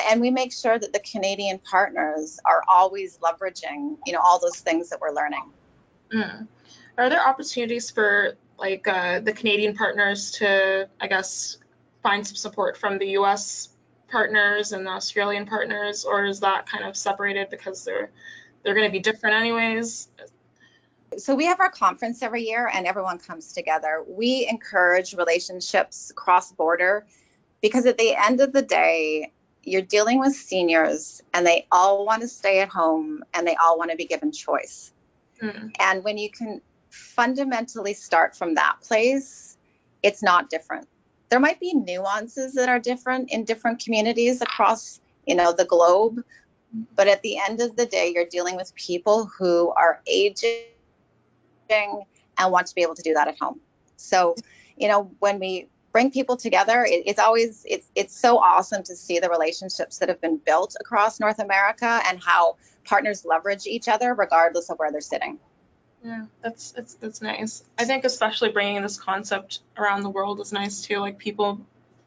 And 0.08 0.20
we 0.20 0.30
make 0.30 0.52
sure 0.52 0.78
that 0.78 0.92
the 0.92 1.00
Canadian 1.00 1.58
partners 1.58 2.40
are 2.44 2.62
always 2.68 3.18
leveraging, 3.18 3.96
you 4.06 4.12
know, 4.12 4.20
all 4.22 4.38
those 4.38 4.56
things 4.56 4.90
that 4.90 5.00
we're 5.00 5.12
learning. 5.12 5.50
Mm. 6.12 6.46
Are 6.98 7.08
there 7.08 7.26
opportunities 7.26 7.90
for 7.90 8.36
like 8.58 8.86
uh, 8.86 9.20
the 9.20 9.32
Canadian 9.32 9.74
partners 9.74 10.32
to, 10.32 10.88
I 11.00 11.06
guess, 11.06 11.58
find 12.02 12.26
some 12.26 12.36
support 12.36 12.76
from 12.76 12.98
the 12.98 13.08
U.S. 13.10 13.70
partners 14.08 14.72
and 14.72 14.86
the 14.86 14.90
Australian 14.90 15.46
partners, 15.46 16.04
or 16.04 16.24
is 16.26 16.40
that 16.40 16.66
kind 16.66 16.84
of 16.84 16.96
separated 16.96 17.50
because 17.50 17.84
they're 17.84 18.10
they're 18.62 18.74
going 18.74 18.86
to 18.86 18.92
be 18.92 19.00
different 19.00 19.36
anyways? 19.36 20.08
So 21.18 21.34
we 21.34 21.46
have 21.46 21.60
our 21.60 21.70
conference 21.70 22.22
every 22.22 22.42
year 22.42 22.70
and 22.72 22.86
everyone 22.86 23.18
comes 23.18 23.52
together. 23.52 24.04
We 24.06 24.46
encourage 24.48 25.14
relationships 25.14 26.12
cross 26.14 26.52
border 26.52 27.06
because 27.60 27.86
at 27.86 27.98
the 27.98 28.14
end 28.14 28.40
of 28.40 28.52
the 28.52 28.62
day, 28.62 29.32
you're 29.62 29.82
dealing 29.82 30.18
with 30.18 30.34
seniors 30.34 31.22
and 31.32 31.46
they 31.46 31.66
all 31.72 32.04
want 32.04 32.22
to 32.22 32.28
stay 32.28 32.60
at 32.60 32.68
home 32.68 33.24
and 33.32 33.46
they 33.46 33.56
all 33.56 33.78
want 33.78 33.90
to 33.90 33.96
be 33.96 34.04
given 34.04 34.30
choice. 34.30 34.92
Mm. 35.42 35.72
And 35.80 36.04
when 36.04 36.18
you 36.18 36.30
can 36.30 36.60
fundamentally 36.90 37.94
start 37.94 38.36
from 38.36 38.54
that 38.54 38.76
place, 38.82 39.56
it's 40.02 40.22
not 40.22 40.50
different. 40.50 40.86
There 41.30 41.40
might 41.40 41.58
be 41.58 41.72
nuances 41.72 42.52
that 42.54 42.68
are 42.68 42.78
different 42.78 43.32
in 43.32 43.44
different 43.44 43.82
communities 43.82 44.42
across, 44.42 45.00
you 45.26 45.34
know, 45.34 45.52
the 45.52 45.64
globe, 45.64 46.22
but 46.94 47.08
at 47.08 47.22
the 47.22 47.38
end 47.38 47.60
of 47.60 47.76
the 47.76 47.86
day, 47.86 48.12
you're 48.14 48.26
dealing 48.26 48.56
with 48.56 48.74
people 48.74 49.26
who 49.26 49.72
are 49.76 50.02
aging 50.06 50.64
and 52.38 52.52
want 52.52 52.66
to 52.68 52.74
be 52.74 52.82
able 52.82 52.94
to 52.94 53.02
do 53.02 53.14
that 53.14 53.28
at 53.28 53.38
home. 53.38 53.60
So, 53.96 54.34
you 54.76 54.88
know, 54.88 55.10
when 55.18 55.38
we 55.38 55.68
bring 55.92 56.10
people 56.10 56.36
together, 56.36 56.84
it, 56.84 57.04
it's 57.06 57.20
always 57.20 57.64
it's 57.68 57.86
it's 57.94 58.18
so 58.18 58.38
awesome 58.38 58.82
to 58.82 58.96
see 58.96 59.20
the 59.20 59.28
relationships 59.30 59.98
that 59.98 60.08
have 60.08 60.20
been 60.20 60.38
built 60.38 60.76
across 60.80 61.20
North 61.20 61.38
America 61.38 62.00
and 62.06 62.22
how 62.22 62.56
partners 62.84 63.24
leverage 63.24 63.66
each 63.66 63.88
other 63.88 64.14
regardless 64.14 64.68
of 64.70 64.78
where 64.78 64.90
they're 64.90 65.00
sitting. 65.00 65.38
Yeah, 66.04 66.26
that's 66.42 66.72
that's 66.72 66.94
that's 66.94 67.22
nice. 67.22 67.62
I 67.78 67.84
think 67.84 68.04
especially 68.04 68.50
bringing 68.50 68.82
this 68.82 68.98
concept 68.98 69.60
around 69.76 70.02
the 70.02 70.10
world 70.10 70.40
is 70.40 70.52
nice 70.52 70.82
too. 70.82 70.98
Like 70.98 71.18
people 71.18 71.60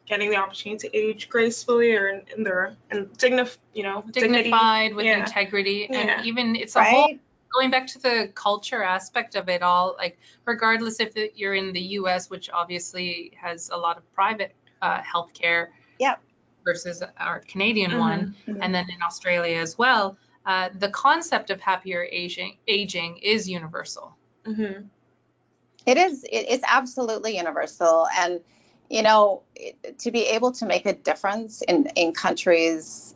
getting 0.07 0.29
the 0.29 0.37
opportunity 0.37 0.87
to 0.87 0.95
age 0.95 1.29
gracefully 1.29 1.95
or 1.95 2.07
in, 2.07 2.21
in 2.35 2.43
their 2.43 2.75
and 2.91 3.07
dignif 3.17 3.57
you 3.73 3.83
know 3.83 4.03
dignified 4.11 4.89
dignity. 4.89 4.93
with 4.95 5.05
yeah. 5.05 5.19
integrity 5.19 5.85
and 5.85 5.95
yeah. 5.95 6.23
even 6.23 6.55
it's 6.55 6.75
a 6.75 6.79
right? 6.79 6.93
whole 6.93 7.15
going 7.53 7.71
back 7.71 7.87
to 7.87 7.99
the 7.99 8.31
culture 8.33 8.83
aspect 8.83 9.35
of 9.35 9.49
it 9.49 9.61
all, 9.61 9.95
like 9.97 10.17
regardless 10.45 10.99
if 10.99 11.15
you're 11.35 11.53
in 11.55 11.73
the 11.73 11.81
U.S., 12.01 12.29
which 12.29 12.49
obviously 12.49 13.31
has 13.41 13.69
a 13.69 13.77
lot 13.77 13.97
of 13.97 14.13
private 14.13 14.53
uh, 14.81 14.99
healthcare, 15.01 15.67
Yep. 15.99 16.21
versus 16.63 17.01
our 17.17 17.39
Canadian 17.39 17.91
Mhm. 17.91 17.99
one, 17.99 18.35
Mhm. 18.47 18.57
and 18.61 18.73
then 18.75 18.85
in 18.89 19.01
Australia 19.01 19.57
as 19.57 19.77
well. 19.77 20.17
Uh, 20.45 20.69
the 20.77 20.89
concept 20.89 21.49
of 21.49 21.59
happier 21.61 22.07
aging 22.11 22.57
aging 22.67 23.17
is 23.17 23.49
universal. 23.49 24.15
hmm 24.45 24.87
It 25.85 25.97
is. 25.97 26.23
It, 26.23 26.45
it's 26.49 26.63
absolutely 26.67 27.37
universal, 27.37 28.07
and 28.17 28.41
you 28.89 29.01
know, 29.03 29.43
to 29.99 30.11
be 30.11 30.25
able 30.27 30.51
to 30.53 30.65
make 30.65 30.85
a 30.85 30.93
difference 30.93 31.61
in 31.61 31.87
in 31.95 32.13
countries 32.13 33.06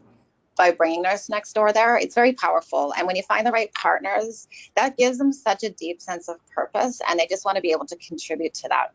by 0.62 0.70
bringing 0.70 1.02
Nurse 1.02 1.28
Next 1.28 1.54
Door 1.54 1.74
there, 1.74 1.98
it's 1.98 2.14
very 2.14 2.34
powerful. 2.34 2.94
And 2.96 3.08
when 3.08 3.16
you 3.16 3.24
find 3.24 3.48
the 3.48 3.52
right 3.52 3.74
partners, 3.74 4.48
that 4.76 4.96
gives 4.96 5.18
them 5.18 5.34
such 5.34 5.64
a 5.64 5.72
deep 5.72 6.00
sense 6.04 6.30
of 6.30 6.38
purpose, 6.54 7.02
and 7.10 7.20
they 7.20 7.26
just 7.26 7.44
want 7.46 7.56
to 7.56 7.64
be 7.64 7.72
able 7.72 7.88
to 7.88 7.96
contribute 7.96 8.54
to 8.54 8.68
that. 8.70 8.94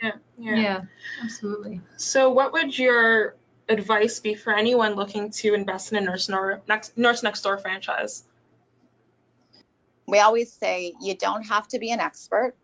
Yeah. 0.00 0.12
yeah. 0.38 0.80
absolutely. 1.20 1.80
So, 1.96 2.30
what 2.30 2.52
would 2.52 2.78
your 2.78 3.34
advice 3.68 4.20
be 4.20 4.36
for 4.36 4.54
anyone 4.54 4.94
looking 4.94 5.32
to 5.32 5.54
invest 5.54 5.90
in 5.90 5.98
a 5.98 6.00
Nurse, 6.00 6.28
Nor- 6.28 6.62
next, 6.68 6.96
Nurse 6.96 7.24
Next 7.24 7.42
Door 7.42 7.58
franchise? 7.58 8.22
We 10.06 10.20
always 10.20 10.52
say 10.52 10.94
you 11.00 11.16
don't 11.16 11.42
have 11.42 11.66
to 11.68 11.80
be 11.80 11.90
an 11.90 11.98
expert. 11.98 12.54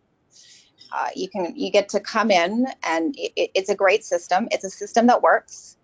Uh, 0.89 1.09
you 1.17 1.27
can 1.27 1.53
you 1.57 1.69
get 1.69 1.89
to 1.89 1.99
come 1.99 2.31
in, 2.31 2.65
and 2.81 3.13
it, 3.17 3.51
it's 3.55 3.69
a 3.69 3.75
great 3.75 4.05
system. 4.05 4.47
It's 4.51 4.63
a 4.63 4.69
system 4.69 5.07
that 5.07 5.21
works, 5.21 5.75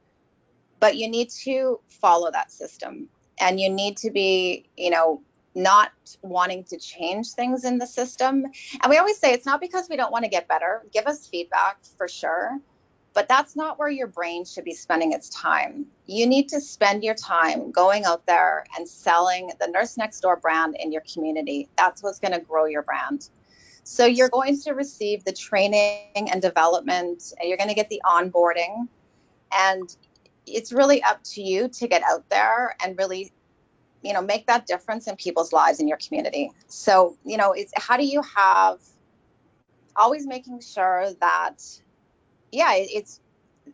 but 0.79 0.95
you 0.95 1.09
need 1.09 1.29
to 1.29 1.79
follow 1.89 2.31
that 2.31 2.51
system, 2.51 3.07
and 3.39 3.59
you 3.59 3.69
need 3.69 3.97
to 3.97 4.11
be, 4.11 4.65
you 4.77 4.89
know, 4.89 5.21
not 5.55 5.91
wanting 6.21 6.63
to 6.65 6.77
change 6.77 7.31
things 7.31 7.65
in 7.65 7.79
the 7.79 7.87
system. 7.87 8.45
And 8.81 8.89
we 8.89 8.97
always 8.97 9.17
say 9.17 9.33
it's 9.33 9.45
not 9.45 9.59
because 9.59 9.89
we 9.89 9.95
don't 9.95 10.11
want 10.11 10.23
to 10.23 10.29
get 10.29 10.47
better. 10.47 10.83
Give 10.93 11.07
us 11.07 11.25
feedback 11.25 11.77
for 11.97 12.07
sure, 12.07 12.59
but 13.15 13.27
that's 13.27 13.55
not 13.55 13.79
where 13.79 13.89
your 13.89 14.05
brain 14.05 14.45
should 14.45 14.65
be 14.65 14.75
spending 14.75 15.13
its 15.13 15.29
time. 15.29 15.87
You 16.05 16.27
need 16.27 16.47
to 16.49 16.61
spend 16.61 17.03
your 17.03 17.15
time 17.15 17.71
going 17.71 18.05
out 18.05 18.25
there 18.27 18.65
and 18.77 18.87
selling 18.87 19.51
the 19.59 19.67
Nurse 19.67 19.97
Next 19.97 20.19
Door 20.21 20.37
brand 20.37 20.75
in 20.79 20.91
your 20.91 21.01
community. 21.11 21.67
That's 21.75 22.03
what's 22.03 22.19
going 22.19 22.33
to 22.33 22.39
grow 22.39 22.65
your 22.65 22.83
brand. 22.83 23.29
So 23.83 24.05
you're 24.05 24.29
going 24.29 24.59
to 24.61 24.73
receive 24.73 25.23
the 25.23 25.31
training 25.31 26.29
and 26.29 26.39
development, 26.41 27.33
and 27.39 27.49
you're 27.49 27.57
going 27.57 27.69
to 27.69 27.75
get 27.75 27.89
the 27.89 28.01
onboarding, 28.05 28.87
and 29.51 29.95
it's 30.47 30.71
really 30.71 31.03
up 31.03 31.21
to 31.23 31.41
you 31.41 31.67
to 31.67 31.87
get 31.87 32.01
out 32.03 32.27
there 32.29 32.75
and 32.81 32.97
really 32.97 33.31
you 34.01 34.13
know 34.13 34.21
make 34.21 34.47
that 34.47 34.65
difference 34.65 35.07
in 35.07 35.15
people's 35.15 35.51
lives 35.51 35.79
in 35.79 35.87
your 35.87 35.97
community 35.97 36.51
so 36.67 37.17
you 37.25 37.37
know 37.37 37.51
it's 37.51 37.71
how 37.75 37.97
do 37.97 38.05
you 38.05 38.21
have 38.21 38.79
always 39.95 40.25
making 40.25 40.61
sure 40.61 41.09
that 41.19 41.61
yeah 42.51 42.73
it, 42.75 42.89
it's 42.91 43.19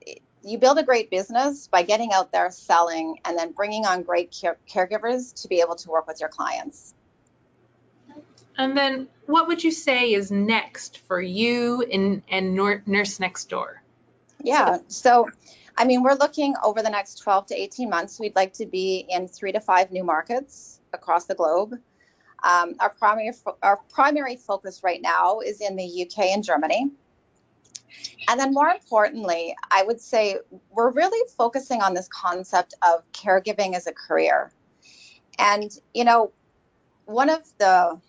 it, 0.01 0.19
you 0.45 0.57
build 0.57 0.77
a 0.77 0.83
great 0.83 1.09
business 1.09 1.67
by 1.67 1.83
getting 1.83 2.11
out 2.11 2.31
there 2.31 2.51
selling 2.51 3.17
and 3.23 3.37
then 3.37 3.53
bringing 3.53 3.85
on 3.85 4.03
great 4.03 4.35
care, 4.37 4.57
caregivers 4.69 5.41
to 5.41 5.47
be 5.47 5.61
able 5.61 5.75
to 5.75 5.89
work 5.89 6.07
with 6.07 6.19
your 6.19 6.29
clients 6.29 6.93
And 8.57 8.77
then, 8.77 9.07
what 9.25 9.47
would 9.47 9.63
you 9.63 9.71
say 9.71 10.13
is 10.13 10.31
next 10.31 10.99
for 11.07 11.19
you 11.21 11.81
and 11.81 12.21
and 12.29 12.55
Nurse 12.55 13.19
Next 13.19 13.49
Door? 13.49 13.81
yeah 14.43 14.79
so 14.87 15.29
i 15.77 15.85
mean 15.85 16.03
we're 16.03 16.15
looking 16.15 16.55
over 16.63 16.81
the 16.83 16.89
next 16.89 17.19
12 17.19 17.47
to 17.47 17.55
18 17.55 17.89
months 17.89 18.19
we'd 18.19 18.35
like 18.35 18.53
to 18.53 18.65
be 18.65 19.05
in 19.09 19.27
three 19.27 19.51
to 19.51 19.59
five 19.61 19.91
new 19.91 20.03
markets 20.03 20.81
across 20.93 21.25
the 21.25 21.35
globe 21.35 21.75
um, 22.43 22.75
our 22.79 22.89
primary 22.91 23.31
fo- 23.33 23.57
our 23.63 23.79
primary 23.89 24.35
focus 24.37 24.81
right 24.83 25.01
now 25.01 25.39
is 25.39 25.61
in 25.61 25.75
the 25.75 26.03
uk 26.07 26.19
and 26.19 26.43
germany 26.43 26.87
And 28.29 28.39
then, 28.39 28.53
more 28.53 28.69
importantly, 28.69 29.55
I 29.71 29.83
would 29.83 30.01
say 30.01 30.37
we're 30.71 30.91
really 30.91 31.29
focusing 31.37 31.81
on 31.81 31.93
this 31.93 32.09
concept 32.09 32.73
of 32.83 33.03
caregiving 33.13 33.75
as 33.75 33.87
a 33.87 33.93
career. 33.93 34.51
And, 35.39 35.71
you 35.93 36.05
know, 36.05 36.31
one 37.05 37.29
of 37.29 37.41
the 37.59 37.99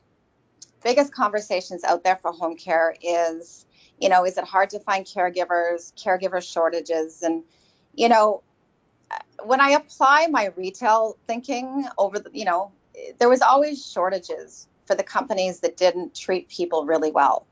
biggest 0.85 1.15
conversations 1.15 1.85
out 1.85 2.05
there 2.05 2.19
for 2.23 2.33
home 2.33 2.57
care 2.57 2.97
is, 3.03 3.67
you 4.01 4.09
know, 4.09 4.25
is 4.25 4.37
it 4.39 4.45
hard 4.45 4.71
to 4.71 4.81
find 4.81 5.05
caregivers, 5.05 5.93
caregiver 5.95 6.43
shortages? 6.43 7.23
And, 7.23 7.45
you 7.95 8.09
know, 8.09 8.43
when 9.45 9.61
I 9.61 9.71
apply 9.71 10.27
my 10.29 10.53
retail 10.57 11.17
thinking 11.27 11.87
over 11.99 12.19
the, 12.19 12.31
you 12.33 12.45
know, 12.45 12.73
there 13.19 13.29
was 13.29 13.43
always 13.43 13.85
shortages 13.87 14.69
for 14.87 14.95
the 14.95 15.03
companies 15.03 15.61
that 15.61 15.77
didn't 15.77 16.15
treat 16.15 16.49
people 16.49 16.85
really 16.85 17.11
well. 17.11 17.47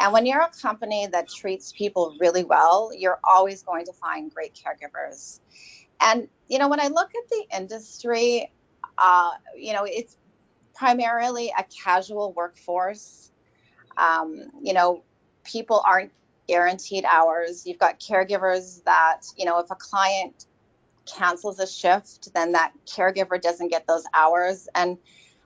And 0.00 0.12
when 0.12 0.26
you're 0.26 0.40
a 0.40 0.50
company 0.62 1.08
that 1.10 1.28
treats 1.28 1.72
people 1.72 2.16
really 2.20 2.44
well, 2.44 2.92
you're 2.96 3.18
always 3.24 3.62
going 3.62 3.84
to 3.86 3.92
find 3.92 4.32
great 4.32 4.54
caregivers. 4.54 5.40
And, 6.00 6.28
you 6.48 6.58
know, 6.58 6.68
when 6.68 6.80
I 6.80 6.86
look 6.86 7.10
at 7.14 7.28
the 7.28 7.44
industry, 7.56 8.52
uh, 8.96 9.30
you 9.56 9.72
know, 9.72 9.84
it's 9.84 10.16
primarily 10.74 11.52
a 11.58 11.64
casual 11.64 12.32
workforce. 12.32 13.32
Um, 13.96 14.52
you 14.62 14.72
know, 14.72 15.02
people 15.48 15.82
aren't 15.86 16.12
guaranteed 16.46 17.04
hours. 17.04 17.66
You've 17.66 17.78
got 17.78 18.00
caregivers 18.00 18.82
that, 18.84 19.22
you 19.36 19.44
know, 19.44 19.58
if 19.58 19.70
a 19.70 19.74
client 19.74 20.46
cancels 21.06 21.58
a 21.58 21.66
shift, 21.66 22.32
then 22.34 22.52
that 22.52 22.72
caregiver 22.86 23.40
doesn't 23.40 23.68
get 23.68 23.86
those 23.86 24.04
hours. 24.14 24.68
And 24.74 24.98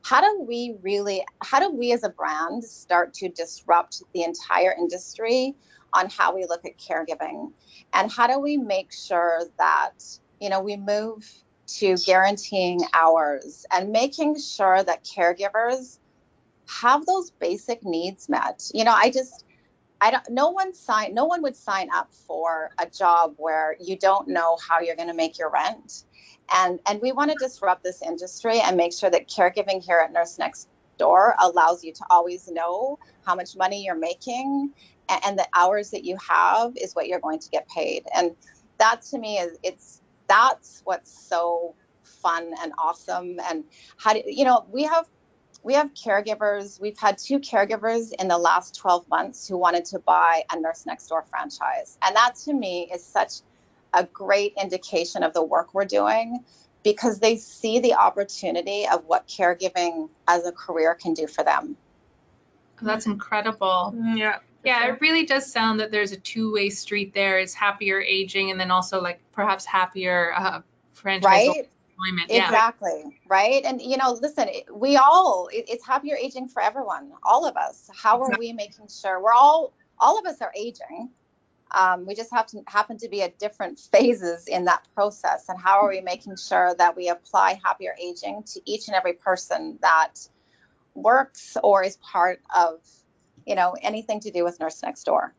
how 0.02 0.20
do 0.20 0.44
we 0.46 0.74
really 0.82 1.24
how 1.42 1.60
do 1.60 1.70
we 1.70 1.92
as 1.92 2.02
a 2.02 2.08
brand 2.08 2.64
start 2.64 3.14
to 3.14 3.28
disrupt 3.28 4.02
the 4.12 4.24
entire 4.24 4.74
industry 4.76 5.54
on 5.94 6.10
how 6.10 6.34
we 6.34 6.44
look 6.46 6.64
at 6.64 6.76
caregiving 6.78 7.52
and 7.92 8.10
how 8.10 8.26
do 8.26 8.38
we 8.38 8.56
make 8.56 8.92
sure 8.92 9.42
that 9.58 9.92
you 10.40 10.48
know 10.48 10.60
we 10.60 10.76
move 10.76 11.24
to 11.66 11.96
guaranteeing 11.98 12.80
hours 12.92 13.64
and 13.70 13.92
making 13.92 14.38
sure 14.38 14.82
that 14.82 15.04
caregivers 15.04 15.98
have 16.68 17.06
those 17.06 17.30
basic 17.30 17.84
needs 17.84 18.28
met 18.28 18.68
you 18.74 18.82
know 18.82 18.94
i 18.94 19.08
just 19.08 19.44
I 20.02 20.10
don't. 20.10 20.28
No 20.30 20.50
one 20.50 20.74
sign. 20.74 21.14
No 21.14 21.26
one 21.26 21.42
would 21.42 21.56
sign 21.56 21.88
up 21.94 22.12
for 22.12 22.70
a 22.78 22.86
job 22.86 23.34
where 23.36 23.76
you 23.80 23.96
don't 23.96 24.26
know 24.26 24.58
how 24.68 24.80
you're 24.80 24.96
going 24.96 25.08
to 25.08 25.14
make 25.14 25.38
your 25.38 25.48
rent, 25.48 26.04
and 26.52 26.80
and 26.86 27.00
we 27.00 27.12
want 27.12 27.30
to 27.30 27.36
disrupt 27.38 27.84
this 27.84 28.02
industry 28.02 28.60
and 28.60 28.76
make 28.76 28.92
sure 28.92 29.10
that 29.10 29.28
caregiving 29.28 29.82
here 29.82 30.02
at 30.04 30.12
Nurse 30.12 30.40
Next 30.40 30.68
Door 30.98 31.36
allows 31.38 31.84
you 31.84 31.92
to 31.92 32.04
always 32.10 32.50
know 32.50 32.98
how 33.24 33.36
much 33.36 33.56
money 33.56 33.84
you're 33.84 33.94
making, 33.94 34.72
and, 35.08 35.24
and 35.24 35.38
the 35.38 35.46
hours 35.54 35.90
that 35.90 36.04
you 36.04 36.16
have 36.16 36.72
is 36.76 36.94
what 36.96 37.06
you're 37.06 37.20
going 37.20 37.38
to 37.38 37.48
get 37.50 37.68
paid. 37.68 38.04
And 38.12 38.34
that 38.78 39.02
to 39.02 39.18
me 39.18 39.38
is 39.38 39.56
it's 39.62 40.02
that's 40.26 40.82
what's 40.84 41.12
so 41.28 41.76
fun 42.02 42.52
and 42.60 42.72
awesome. 42.76 43.36
And 43.48 43.62
how 43.98 44.14
do 44.14 44.22
you 44.26 44.44
know 44.44 44.66
we 44.72 44.82
have 44.82 45.06
we 45.62 45.74
have 45.74 45.94
caregivers. 45.94 46.80
We've 46.80 46.98
had 46.98 47.18
two 47.18 47.38
caregivers 47.38 48.12
in 48.18 48.28
the 48.28 48.38
last 48.38 48.76
12 48.76 49.08
months 49.08 49.46
who 49.46 49.56
wanted 49.56 49.84
to 49.86 49.98
buy 49.98 50.44
a 50.50 50.58
Nurse 50.58 50.86
Next 50.86 51.06
Door 51.08 51.26
franchise. 51.30 51.96
And 52.02 52.16
that 52.16 52.34
to 52.44 52.52
me 52.52 52.90
is 52.92 53.04
such 53.04 53.40
a 53.94 54.04
great 54.04 54.54
indication 54.60 55.22
of 55.22 55.34
the 55.34 55.42
work 55.42 55.74
we're 55.74 55.84
doing 55.84 56.44
because 56.82 57.20
they 57.20 57.36
see 57.36 57.78
the 57.78 57.94
opportunity 57.94 58.88
of 58.88 59.04
what 59.06 59.28
caregiving 59.28 60.08
as 60.26 60.46
a 60.46 60.52
career 60.52 60.94
can 60.94 61.14
do 61.14 61.26
for 61.26 61.44
them. 61.44 61.76
That's 62.80 63.06
incredible. 63.06 63.94
Yeah. 64.16 64.38
Yeah, 64.64 64.84
sure. 64.84 64.94
it 64.94 65.00
really 65.00 65.26
does 65.26 65.50
sound 65.50 65.80
that 65.80 65.90
there's 65.90 66.12
a 66.12 66.16
two-way 66.16 66.70
street 66.70 67.14
there. 67.14 67.38
It's 67.38 67.52
happier 67.54 68.00
aging, 68.00 68.52
and 68.52 68.60
then 68.60 68.70
also 68.70 69.00
like 69.00 69.20
perhaps 69.32 69.64
happier 69.64 70.32
uh, 70.32 70.60
franchise 70.92 71.48
Right? 71.48 71.70
Employment. 72.02 72.30
Yeah. 72.30 72.44
Exactly. 72.44 73.20
Right. 73.28 73.64
And, 73.64 73.80
you 73.80 73.96
know, 73.96 74.12
listen, 74.20 74.48
we 74.74 74.96
all, 74.96 75.48
it's 75.52 75.86
happier 75.86 76.16
aging 76.16 76.48
for 76.48 76.62
everyone, 76.62 77.12
all 77.22 77.46
of 77.46 77.56
us. 77.56 77.88
How 77.94 78.22
are 78.22 78.30
we 78.38 78.52
making 78.52 78.88
sure 78.88 79.22
we're 79.22 79.32
all, 79.32 79.72
all 79.98 80.18
of 80.18 80.26
us 80.26 80.40
are 80.40 80.52
aging? 80.56 81.10
Um, 81.70 82.04
we 82.06 82.14
just 82.14 82.30
have 82.32 82.46
to 82.48 82.62
happen 82.66 82.98
to 82.98 83.08
be 83.08 83.22
at 83.22 83.38
different 83.38 83.78
phases 83.78 84.46
in 84.46 84.66
that 84.66 84.86
process. 84.94 85.48
And 85.48 85.58
how 85.58 85.80
are 85.80 85.88
we 85.88 86.00
making 86.02 86.36
sure 86.36 86.74
that 86.76 86.96
we 86.96 87.08
apply 87.08 87.60
happier 87.64 87.94
aging 87.98 88.42
to 88.52 88.60
each 88.66 88.88
and 88.88 88.94
every 88.94 89.14
person 89.14 89.78
that 89.80 90.14
works 90.94 91.56
or 91.62 91.82
is 91.82 91.96
part 91.96 92.42
of, 92.54 92.80
you 93.46 93.54
know, 93.54 93.74
anything 93.80 94.20
to 94.20 94.30
do 94.30 94.44
with 94.44 94.60
Nurse 94.60 94.82
Next 94.82 95.04
Door? 95.04 95.34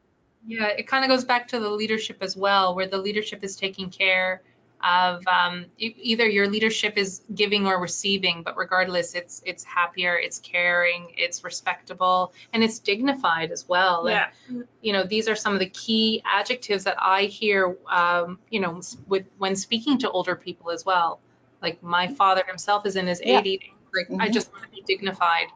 Yeah, 0.46 0.68
it 0.68 0.88
kind 0.88 1.06
of 1.06 1.10
goes 1.10 1.24
back 1.24 1.50
to 1.50 1.60
the 1.60 1.70
leadership 1.70 2.18
as 2.22 2.36
well, 2.36 2.76
where 2.76 2.88
the 2.88 2.98
leadership 2.98 3.44
is 3.44 3.56
taking 3.56 3.92
care 3.92 4.42
of 4.84 5.26
um, 5.28 5.66
either 5.78 6.28
your 6.28 6.48
leadership 6.50 6.98
is 6.98 7.22
giving 7.34 7.68
or 7.68 7.80
receiving, 7.80 8.44
but 8.44 8.58
regardless, 8.58 9.16
it's 9.16 9.42
it's 9.46 9.64
happier, 9.64 10.18
it's 10.18 10.40
caring, 10.40 11.14
it's 11.18 11.44
respectable, 11.44 12.34
and 12.54 12.64
it's 12.64 12.80
dignified 12.80 13.52
as 13.52 13.68
well. 13.68 14.08
And, 14.08 14.24
Yeah. 14.24 14.64
you 14.82 14.94
know, 14.94 15.04
these 15.04 15.28
are 15.30 15.36
some 15.36 15.54
of 15.54 15.60
the 15.60 15.70
key 15.70 16.22
adjectives 16.26 16.84
that 16.86 16.98
I 17.00 17.24
hear, 17.24 17.78
um, 17.90 18.40
you 18.50 18.60
know, 18.62 18.82
with 19.08 19.26
when 19.38 19.56
speaking 19.56 20.00
to 20.00 20.12
older 20.12 20.36
people 20.36 20.72
as 20.72 20.86
well. 20.86 21.20
Like 21.62 21.82
my 21.84 22.08
father 22.08 22.44
himself 22.48 22.86
is 22.86 22.96
in 22.96 23.08
his 23.08 23.22
Yeah. 23.24 23.42
80s. 23.42 23.60
like 23.96 24.12
I 24.20 24.30
Mhm. 24.30 24.30
just 24.30 24.52
want 24.52 24.64
to 24.66 24.70
be 24.72 24.84
dignified. 24.86 25.48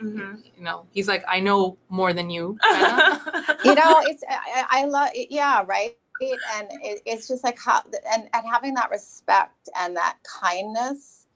Mm-hmm. 0.00 0.34
You 0.56 0.64
know, 0.64 0.86
he's 0.92 1.08
like, 1.08 1.24
I 1.28 1.40
know 1.40 1.78
more 1.88 2.12
than 2.12 2.30
you. 2.30 2.58
you 3.62 3.74
know 3.74 4.00
it's 4.04 4.22
i, 4.28 4.64
I 4.70 4.84
love 4.84 5.10
yeah 5.14 5.64
right 5.66 5.94
and 6.20 6.68
it, 6.82 7.02
it's 7.06 7.28
just 7.28 7.44
like 7.44 7.58
how 7.58 7.82
and, 8.12 8.28
and 8.32 8.46
having 8.50 8.74
that 8.74 8.90
respect 8.90 9.68
and 9.78 9.96
that 9.96 10.16
kindness 10.24 11.26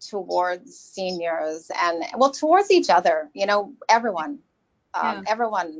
towards 0.00 0.78
seniors 0.78 1.70
and 1.82 2.04
well 2.16 2.30
towards 2.30 2.70
each 2.70 2.90
other 2.90 3.30
you 3.34 3.46
know 3.46 3.74
everyone 3.88 4.38
um, 4.94 5.18
Yeah. 5.18 5.22
everyone 5.26 5.78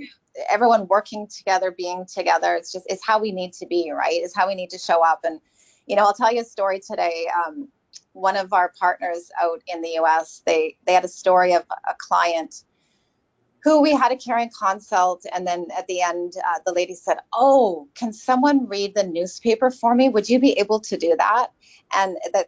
everyone 0.51 0.87
working 0.89 1.27
together 1.29 1.71
being 1.71 2.07
together 2.07 2.55
it's 2.55 2.73
just 2.73 2.87
it's 2.89 3.05
how 3.05 3.19
we 3.21 3.33
need 3.33 3.53
to 3.55 3.67
be 3.67 3.91
right? 3.93 4.21
It's 4.23 4.35
how 4.37 4.49
we 4.49 4.55
need 4.55 4.71
to 4.71 4.79
show 4.79 5.05
up. 5.05 5.21
And 5.25 5.41
you 5.87 5.97
know 5.97 6.05
i'll 6.05 6.15
tell 6.15 6.33
you 6.33 6.43
a 6.43 6.45
story 6.45 6.81
today 6.81 7.27
um, 7.47 7.69
one 8.13 8.37
of 8.37 8.53
our 8.53 8.73
partners 8.79 9.31
out 9.41 9.63
in 9.67 9.83
the 9.83 9.91
us 9.91 10.43
they 10.47 10.77
they 10.87 10.95
had 10.95 11.05
a 11.05 11.09
story 11.09 11.55
of 11.55 11.65
a 11.89 11.95
client 11.99 12.65
who 13.67 13.83
we 13.83 13.91
had 13.91 14.13
a 14.13 14.17
caring 14.17 14.49
consult 14.57 15.27
and 15.35 15.45
then 15.45 15.67
at 15.77 15.89
the 15.89 16.01
end 16.01 16.35
uh, 16.49 16.61
the 16.65 16.73
lady 16.73 16.95
said 16.95 17.19
oh 17.33 17.89
can 17.97 18.13
someone 18.13 18.65
read 18.69 18.95
the 18.95 19.03
newspaper 19.03 19.73
for 19.73 19.93
me? 19.93 20.09
Would 20.09 20.29
you 20.29 20.39
be 20.39 20.53
able 20.53 20.79
to 20.79 20.97
do 20.97 21.17
that? 21.19 21.49
And 21.93 22.17
the, 22.33 22.47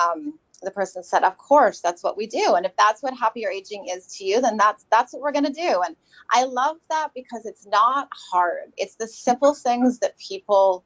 um, 0.00 0.38
the 0.62 0.70
person 0.70 1.02
said 1.02 1.24
of 1.24 1.36
course 1.38 1.80
that's 1.80 2.04
what 2.04 2.16
we 2.16 2.28
do. 2.28 2.54
And 2.54 2.64
if 2.64 2.76
that's 2.76 3.02
what 3.02 3.18
happier 3.18 3.50
aging 3.50 3.88
is 3.90 4.06
to 4.18 4.24
you 4.24 4.40
then 4.40 4.56
that's 4.56 4.86
that's 4.92 5.12
what 5.12 5.22
we're 5.22 5.32
going 5.32 5.52
to 5.52 5.52
do. 5.52 5.82
And 5.84 5.96
i 6.30 6.44
love 6.44 6.76
that 6.88 7.08
because 7.16 7.46
it's 7.46 7.66
not 7.66 8.08
hard. 8.30 8.72
It's 8.76 8.94
the 8.94 9.08
simple 9.08 9.54
things 9.54 9.98
that 9.98 10.16
people 10.18 10.84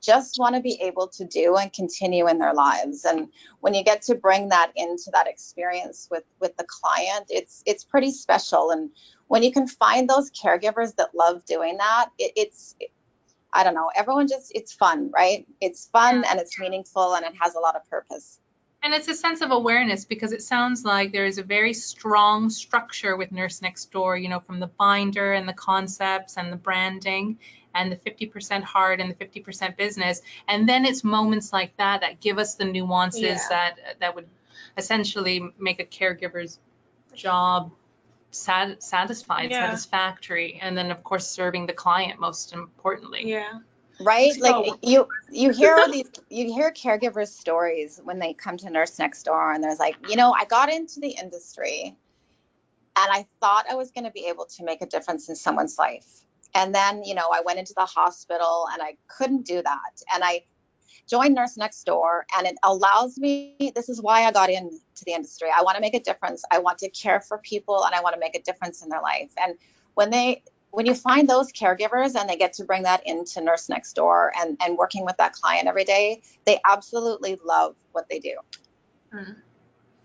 just 0.00 0.38
want 0.38 0.54
to 0.54 0.60
be 0.60 0.80
able 0.82 1.08
to 1.08 1.24
do 1.24 1.56
and 1.56 1.72
continue 1.72 2.28
in 2.28 2.38
their 2.38 2.54
lives. 2.54 3.04
And 3.04 3.28
when 3.60 3.74
you 3.74 3.82
get 3.82 4.02
to 4.02 4.14
bring 4.14 4.50
that 4.50 4.72
into 4.76 5.10
that 5.12 5.26
experience 5.26 6.08
with 6.10 6.24
with 6.40 6.56
the 6.56 6.64
client 6.64 7.26
it's 7.28 7.62
it's 7.66 7.84
pretty 7.84 8.12
special. 8.12 8.70
And 8.70 8.90
when 9.26 9.42
you 9.42 9.52
can 9.52 9.66
find 9.66 10.08
those 10.08 10.30
caregivers 10.30 10.94
that 10.96 11.14
love 11.14 11.44
doing 11.44 11.76
that 11.78 12.10
it, 12.18 12.32
it's 12.36 12.74
i 13.52 13.64
don't 13.64 13.74
know 13.74 13.90
everyone 13.96 14.28
just 14.28 14.52
it's 14.54 14.72
fun 14.72 15.10
right? 15.10 15.46
It's 15.60 15.86
fun 15.86 16.24
and 16.28 16.38
it's 16.38 16.58
meaningful 16.58 17.14
and 17.14 17.24
it 17.24 17.32
has 17.40 17.54
a 17.54 17.60
lot 17.60 17.76
of 17.76 17.88
purpose. 17.88 18.38
And 18.82 18.94
it's 18.94 19.08
a 19.08 19.14
sense 19.14 19.40
of 19.40 19.50
awareness 19.50 20.04
because 20.04 20.32
it 20.32 20.42
sounds 20.42 20.84
like 20.84 21.10
there 21.10 21.26
is 21.26 21.38
a 21.38 21.42
very 21.42 21.74
strong 21.74 22.48
structure 22.48 23.16
with 23.16 23.32
Nurse 23.32 23.60
Next 23.60 23.90
Door, 23.90 24.18
you 24.18 24.28
know, 24.28 24.38
from 24.38 24.60
the 24.60 24.68
binder 24.68 25.32
and 25.32 25.48
the 25.48 25.52
concepts 25.52 26.36
and 26.36 26.52
the 26.52 26.56
branding 26.56 27.38
and 27.74 27.92
the 27.92 27.96
50% 27.96 28.62
hard 28.62 29.00
and 29.00 29.10
the 29.10 29.14
50% 29.14 29.76
business. 29.76 30.20
And 30.48 30.68
then 30.68 30.84
it's 30.84 31.04
moments 31.04 31.52
like 31.52 31.76
that 31.76 32.00
that 32.00 32.20
give 32.20 32.38
us 32.38 32.54
the 32.54 32.64
nuances 32.64 33.22
Yeah. 33.22 33.38
that 33.50 33.74
that 34.00 34.14
would 34.14 34.28
essentially 34.76 35.42
make 35.58 35.80
a 35.80 35.84
caregiver's 35.84 36.58
job 37.14 37.72
sat- 38.30 38.82
satisfied, 38.82 39.50
Yeah. 39.50 39.66
satisfactory, 39.66 40.58
and 40.60 40.76
then 40.76 40.90
of 40.90 41.02
course 41.02 41.28
serving 41.28 41.66
the 41.66 41.72
client 41.72 42.20
most 42.20 42.52
importantly. 42.52 43.28
Yeah. 43.28 43.60
right 44.00 44.28
It's 44.30 44.38
like 44.38 44.66
so- 44.66 44.78
you 44.82 45.08
you 45.28 45.50
hear 45.50 45.74
all 45.74 45.90
these 45.90 46.08
you 46.30 46.52
hear 46.52 46.70
caregivers 46.70 47.28
stories 47.28 48.00
when 48.04 48.20
they 48.20 48.32
come 48.32 48.56
to 48.58 48.70
nurse 48.70 48.96
next 49.00 49.24
door 49.24 49.52
and 49.52 49.62
there's 49.64 49.80
like 49.80 49.96
you 50.08 50.14
know 50.14 50.32
i 50.32 50.44
got 50.44 50.70
into 50.72 51.00
the 51.00 51.08
industry 51.08 51.96
and 52.96 53.08
i 53.12 53.26
thought 53.40 53.64
i 53.68 53.74
was 53.74 53.90
going 53.90 54.04
to 54.04 54.12
be 54.12 54.26
able 54.26 54.44
to 54.44 54.62
make 54.62 54.82
a 54.82 54.86
difference 54.86 55.28
in 55.28 55.34
someone's 55.34 55.76
life 55.78 56.06
and 56.54 56.74
then 56.74 57.02
you 57.04 57.14
know 57.14 57.28
i 57.32 57.40
went 57.44 57.58
into 57.58 57.74
the 57.76 57.84
hospital 57.84 58.66
and 58.72 58.82
i 58.82 58.96
couldn't 59.08 59.46
do 59.46 59.62
that. 59.62 60.02
And 60.12 60.24
i 60.24 60.42
joined 61.08 61.34
nurse 61.34 61.56
next 61.56 61.84
door 61.84 62.26
and 62.36 62.46
it 62.46 62.56
allows 62.64 63.16
me 63.16 63.72
this 63.74 63.88
is 63.88 64.02
why 64.02 64.24
i 64.24 64.32
got 64.32 64.50
into 64.50 64.78
the 65.06 65.12
industry. 65.12 65.48
I 65.54 65.62
want 65.62 65.76
to 65.76 65.80
make 65.80 65.94
a 65.94 66.00
difference. 66.00 66.42
I 66.50 66.58
want 66.58 66.78
to 66.78 66.90
care 66.90 67.20
for 67.20 67.38
people 67.38 67.84
and 67.84 67.94
i 67.94 68.00
want 68.00 68.14
to 68.14 68.20
make 68.20 68.34
a 68.34 68.42
difference 68.42 68.82
in 68.82 68.88
their 68.88 69.02
life. 69.02 69.30
And 69.38 69.54
when 69.94 70.10
they 70.10 70.42
when 70.70 70.86
you 70.86 70.94
find 70.94 71.28
those 71.28 71.50
caregivers 71.52 72.14
and 72.14 72.28
they 72.28 72.36
get 72.36 72.52
to 72.54 72.64
bring 72.64 72.82
that 72.82 73.02
into 73.06 73.40
nurse 73.40 73.68
next 73.68 73.94
door 73.94 74.32
and 74.38 74.56
and 74.60 74.76
working 74.76 75.04
with 75.04 75.16
that 75.16 75.32
client 75.32 75.66
every 75.66 75.84
day 75.84 76.22
they 76.44 76.58
absolutely 76.66 77.38
love 77.44 77.74
what 77.92 78.08
they 78.08 78.18
do 78.18 78.36
mm-hmm. 79.12 79.32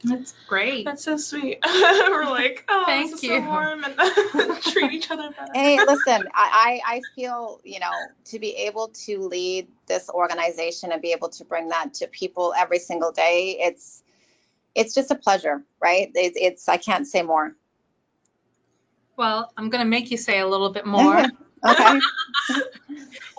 That's 0.04 0.34
great. 0.48 0.86
That's 0.86 1.04
so 1.04 1.18
sweet. 1.18 1.60
We're 1.66 2.26
like, 2.26 2.66
oh, 2.68 2.84
Thank 2.86 3.12
this 3.12 3.20
is 3.20 3.24
you. 3.24 3.40
so 3.40 3.46
warm 3.46 3.84
and 3.86 4.62
treat 4.64 4.92
each 4.92 5.10
other 5.12 5.30
better. 5.32 5.52
hey 5.54 5.78
listen 5.78 6.24
I, 6.34 6.80
I 6.86 6.96
i 6.96 7.02
feel 7.16 7.62
you 7.64 7.80
know 7.80 7.92
to 8.26 8.40
be 8.40 8.52
able 8.68 8.90
to 9.06 9.20
lead 9.28 9.68
this 9.88 10.10
organization 10.10 10.92
and 10.92 11.02
be 11.02 11.12
able 11.14 11.30
to 11.30 11.46
bring 11.46 11.70
that 11.70 11.94
to 11.96 12.08
people 12.08 12.54
every 12.58 12.80
single 12.80 13.12
day 13.12 13.58
it's 13.60 14.04
it's 14.76 14.94
just 14.94 15.12
a 15.12 15.16
pleasure 15.16 15.64
right 15.82 16.12
it's, 16.16 16.38
it's 16.40 16.70
i 16.70 16.78
can't 16.78 17.08
say 17.08 17.22
more 17.22 17.56
Well, 19.16 19.52
I'm 19.56 19.70
going 19.70 19.84
to 19.84 19.90
make 19.90 20.10
you 20.12 20.18
say 20.18 20.40
a 20.40 20.48
little 20.48 20.72
bit 20.72 20.86
more. 20.86 21.24
okay 21.68 22.00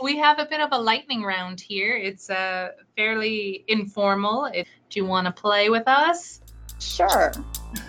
We 0.03 0.19
have 0.19 0.39
a 0.39 0.47
bit 0.47 0.61
of 0.61 0.71
a 0.73 0.79
lightning 0.79 1.23
round 1.23 1.61
here. 1.61 1.97
It's 1.97 2.29
uh, 2.31 2.71
fairly 2.97 3.65
informal. 3.69 4.47
It, 4.47 4.67
do 4.91 5.01
you 5.01 5.07
want 5.07 5.27
to 5.27 5.33
play 5.33 5.69
with 5.71 5.89
us? 5.89 6.41
Sure 6.79 7.33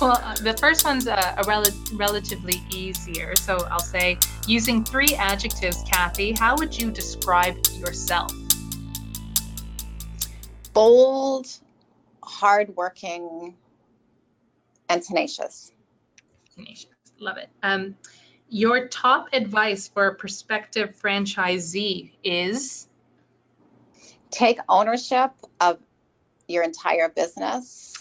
Well, 0.00 0.20
uh, 0.22 0.34
the 0.34 0.56
first 0.58 0.84
one's 0.84 1.06
uh, 1.06 1.36
a 1.38 1.44
rel- 1.48 1.64
relatively 1.94 2.62
easier. 2.70 3.34
So 3.36 3.56
I'll 3.70 3.78
say, 3.78 4.18
using 4.46 4.84
three 4.84 5.14
adjectives, 5.14 5.82
Kathy, 5.90 6.32
how 6.32 6.54
would 6.58 6.78
you 6.78 6.90
describe 6.90 7.56
yourself? 7.78 8.30
bold 10.74 11.46
hardworking 12.22 13.54
and 14.88 15.02
tenacious 15.02 15.70
Tenacious. 16.54 16.86
Love 17.18 17.38
it. 17.38 17.48
Um, 17.62 17.96
your 18.48 18.86
top 18.88 19.28
advice 19.32 19.88
for 19.88 20.06
a 20.08 20.14
prospective 20.14 20.94
franchisee 21.00 22.12
is 22.22 22.86
take 24.30 24.58
ownership 24.68 25.32
of 25.60 25.78
your 26.48 26.62
entire 26.62 27.08
business 27.08 27.94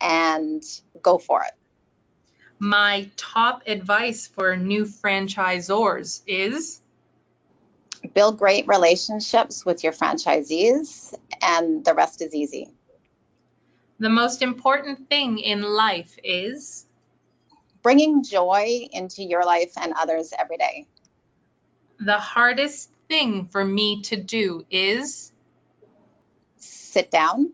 and 0.00 0.62
go 1.02 1.18
for 1.18 1.42
it. 1.42 1.52
My 2.58 3.10
top 3.16 3.62
advice 3.66 4.26
for 4.26 4.56
new 4.56 4.84
franchisors 4.84 6.22
is 6.26 6.80
build 8.14 8.38
great 8.38 8.66
relationships 8.66 9.64
with 9.64 9.84
your 9.84 9.92
franchisees 9.92 11.14
and 11.42 11.84
the 11.84 11.94
rest 11.94 12.22
is 12.22 12.34
easy. 12.34 12.70
The 13.98 14.08
most 14.08 14.42
important 14.42 15.08
thing 15.08 15.38
in 15.38 15.62
life 15.62 16.16
is 16.22 16.86
bringing 17.82 18.22
joy 18.22 18.88
into 18.92 19.22
your 19.22 19.44
life 19.44 19.72
and 19.76 19.92
others 19.92 20.32
every 20.38 20.56
day. 20.56 20.86
The 22.00 22.18
hardest 22.18 22.90
thing 23.08 23.46
for 23.46 23.64
me 23.64 24.02
to 24.02 24.16
do 24.16 24.66
is 24.70 25.32
sit 26.58 27.10
down 27.10 27.52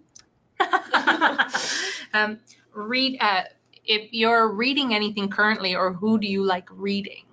um, 2.14 2.38
read 2.72 3.18
uh, 3.20 3.42
if 3.84 4.12
you're 4.12 4.48
reading 4.48 4.94
anything 4.94 5.28
currently 5.28 5.74
or 5.74 5.92
who 5.92 6.18
do 6.18 6.26
you 6.26 6.44
like 6.44 6.68
reading? 6.70 7.24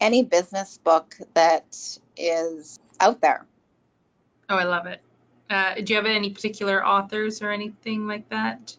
Any 0.00 0.24
business 0.24 0.78
book 0.78 1.16
that 1.34 1.76
is 2.16 2.78
out 3.00 3.20
there. 3.20 3.46
Oh 4.48 4.56
i 4.56 4.64
love 4.64 4.86
it. 4.86 5.00
Uh, 5.48 5.74
do 5.74 5.92
you 5.92 5.96
have 5.96 6.06
any 6.06 6.30
particular 6.30 6.84
authors 6.84 7.42
or 7.42 7.50
anything 7.50 8.06
like 8.06 8.28
that? 8.30 8.76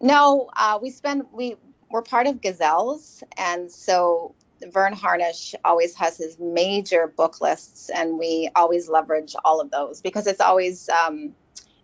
No 0.00 0.50
uh, 0.56 0.78
we 0.80 0.90
spend 0.90 1.24
we 1.32 1.56
we're 1.90 2.02
part 2.02 2.26
of 2.26 2.40
gazelles 2.40 3.22
and 3.36 3.70
so 3.70 4.34
verne 4.72 4.92
harnish 4.92 5.54
always 5.64 5.94
has 5.94 6.16
his 6.16 6.38
major 6.38 7.06
book 7.06 7.40
lists 7.40 7.90
and 7.90 8.18
we 8.18 8.50
always 8.56 8.88
leverage 8.88 9.34
all 9.44 9.60
of 9.60 9.70
those 9.70 10.00
because 10.00 10.26
it's 10.26 10.40
always 10.40 10.88
um, 10.88 11.32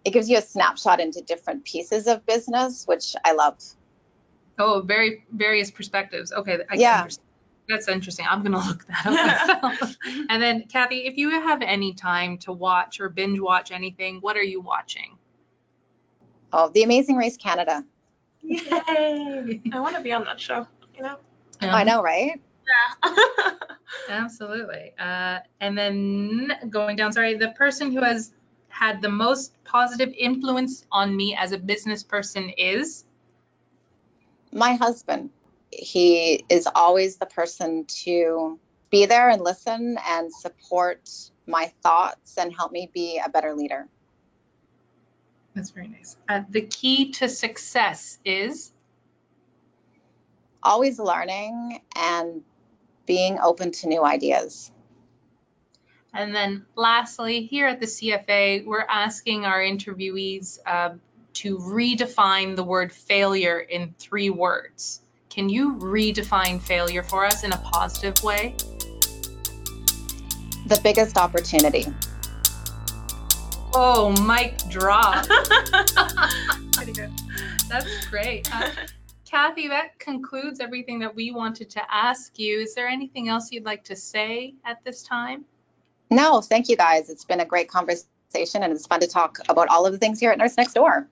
it 0.05 0.13
gives 0.13 0.29
you 0.29 0.37
a 0.39 0.43
snapshot 0.43 1.01
into 1.01 1.21
different 1.23 1.65
pieces 1.65 2.07
of 2.07 2.25
business 2.27 2.87
which 2.87 3.15
i 3.25 3.33
love 3.33 3.59
oh 4.59 4.83
very 4.85 5.25
various 5.33 5.71
perspectives 5.71 6.33
okay 6.33 6.59
I 6.71 6.75
Yeah. 6.75 7.01
understand. 7.01 7.27
that's 7.69 7.89
interesting 7.89 8.27
i'm 8.29 8.43
gonna 8.43 8.59
look 8.65 8.85
that 8.87 9.07
up 9.07 9.73
myself 9.73 9.97
and 10.29 10.43
then 10.43 10.65
kathy 10.69 11.07
if 11.07 11.17
you 11.17 11.31
have 11.31 11.63
any 11.63 11.95
time 11.95 12.39
to 12.39 12.53
watch 12.53 13.01
or 13.01 13.09
binge 13.09 13.41
watch 13.41 13.71
anything 13.73 14.19
what 14.21 14.37
are 14.37 14.43
you 14.43 14.61
watching 14.61 15.17
oh 16.53 16.71
the 16.75 16.83
amazing 16.83 17.17
race 17.17 17.37
canada 17.37 17.85
Yay! 18.43 19.63
I 19.73 19.81
want 19.81 19.97
to 19.97 20.03
be 20.03 20.13
on 20.13 20.25
that 20.25 20.39
show, 20.39 20.67
you 20.95 21.03
know? 21.03 21.17
i 21.63 21.83
know 21.83 22.03
right 22.03 22.39
Yeah. 23.03 23.11
Absolutely. 24.09 24.93
Uh, 24.99 25.39
and 25.61 25.77
then 25.79 26.53
going 26.69 26.97
down, 26.97 27.13
sorry, 27.13 27.37
the 27.37 27.51
person 27.51 27.91
who 27.93 28.03
has 28.03 28.33
had 28.75 29.01
the 29.01 29.09
most 29.09 29.53
positive 29.65 30.13
influence 30.19 30.85
on 30.91 31.17
me 31.17 31.37
as 31.39 31.53
a 31.53 31.59
business 31.59 32.03
person 32.03 32.51
is 32.59 33.05
my 34.53 34.75
husband 34.75 35.31
he 35.71 36.45
is 36.49 36.69
always 36.75 37.17
the 37.17 37.27
person 37.27 37.85
to 37.87 38.59
be 38.91 39.07
there 39.07 39.29
and 39.29 39.43
listen 39.43 39.97
and 40.09 40.33
support 40.33 41.09
my 41.47 41.73
thoughts 41.83 42.37
and 42.37 42.55
help 42.55 42.73
me 42.73 42.91
be 42.93 43.21
a 43.25 43.29
better 43.29 43.55
leader 43.55 43.89
That's 45.55 45.71
very 45.71 45.89
nice. 45.89 46.17
Uh, 46.29 46.43
the 46.51 46.63
key 46.63 47.13
to 47.13 47.29
success 47.29 48.19
is 48.25 48.73
Always 50.65 50.99
learning 50.99 51.81
and 51.95 52.43
being 53.07 53.39
open 53.39 53.71
to 53.73 53.87
new 53.87 54.03
ideas. 54.03 54.73
And 56.15 56.33
then 56.33 56.65
lastly, 56.77 57.43
here 57.47 57.67
at 57.67 57.81
the 57.81 57.87
CFA, 57.87 58.65
we're 58.65 58.87
asking 58.89 59.45
our 59.45 59.59
interviewees 59.59 60.61
uh, 60.65 60.91
to 61.35 61.59
redefine 61.59 62.55
the 62.55 62.63
word 62.63 62.93
failure 62.93 63.59
in 63.59 63.95
three 63.99 64.31
words. 64.31 65.01
Can 65.29 65.49
you 65.49 65.75
redefine 65.75 66.63
failure 66.63 67.03
for 67.03 67.25
us 67.25 67.43
in 67.43 67.53
a 67.53 67.57
positive 67.57 68.23
way? 68.23 68.55
The 70.67 70.81
biggest 70.85 71.17
opportunity. 71.17 71.87
Oh, 73.75 74.15
mic 74.25 74.57
drop. 74.69 75.27
Pretty 76.75 76.93
good. 77.01 77.11
That's 77.69 78.07
great. 78.07 78.49
Uh, 78.55 78.71
Kathy, 79.29 79.67
that 79.67 79.99
concludes 79.99 80.61
everything 80.61 81.01
that 81.01 81.17
we 81.17 81.33
wanted 81.33 81.71
to 81.71 81.83
ask 81.93 82.39
you. 82.39 82.61
Is 82.61 82.77
there 82.77 82.87
anything 82.87 83.29
else 83.29 83.51
you'd 83.51 83.65
like 83.65 83.83
to 83.85 83.97
say 83.97 84.55
at 84.65 84.85
this 84.85 85.03
time? 85.03 85.45
No, 86.15 86.41
thank 86.41 86.69
you 86.69 86.77
guys. 86.77 87.11
It's 87.11 87.25
been 87.25 87.41
a 87.41 87.45
great 87.45 87.69
conversation 87.69 88.63
and 88.63 88.73
it's 88.73 88.87
fun 88.87 89.01
to 89.01 89.07
talk 89.07 89.39
about 89.49 89.69
all 89.69 89.87
of 89.87 89.93
the 89.93 89.99
things 89.99 90.21
here 90.21 90.31
at 90.31 90.39
Nurse 90.39 90.57
Next 90.57 90.75
Door. 90.75 91.09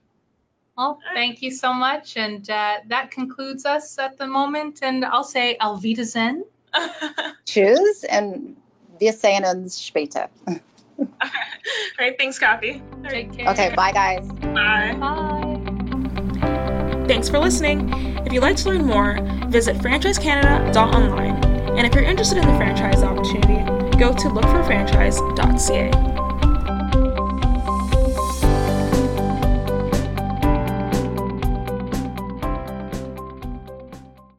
Well, 0.76 1.00
thank 1.14 1.42
you 1.42 1.50
so 1.50 1.72
much. 1.72 2.16
And 2.16 2.48
uh, 2.48 2.76
that 2.88 3.10
concludes 3.10 3.66
us 3.66 3.98
at 3.98 4.16
the 4.18 4.26
moment. 4.26 4.80
And 4.82 5.04
I'll 5.04 5.24
say 5.24 5.56
Alvita 5.60 6.04
Zen. 6.04 6.44
Tschüss 7.44 8.04
and 8.08 8.56
wir 8.98 9.12
sehen 9.12 9.44
uns 9.44 9.76
später. 9.76 10.28
All 10.48 10.56
right, 11.98 12.16
thanks, 12.18 12.38
Kathy. 12.38 12.82
Take 13.04 13.32
care. 13.36 13.48
Okay, 13.50 13.74
bye 13.74 13.92
guys. 13.92 14.26
Bye. 14.54 14.94
Bye. 14.98 15.52
Thanks 17.06 17.28
for 17.28 17.38
listening. 17.38 17.92
If 18.24 18.32
you'd 18.32 18.42
like 18.42 18.56
to 18.56 18.68
learn 18.68 18.86
more, 18.86 19.18
visit 19.48 19.76
franchisecanada.online. 19.76 21.44
And 21.76 21.86
if 21.86 21.94
you're 21.94 22.04
interested 22.04 22.38
in 22.38 22.46
the 22.46 22.56
franchise 22.56 23.02
opportunity, 23.02 23.71
go 24.02 24.12
to 24.12 24.28
lookforfranchise.ca. 24.30 26.21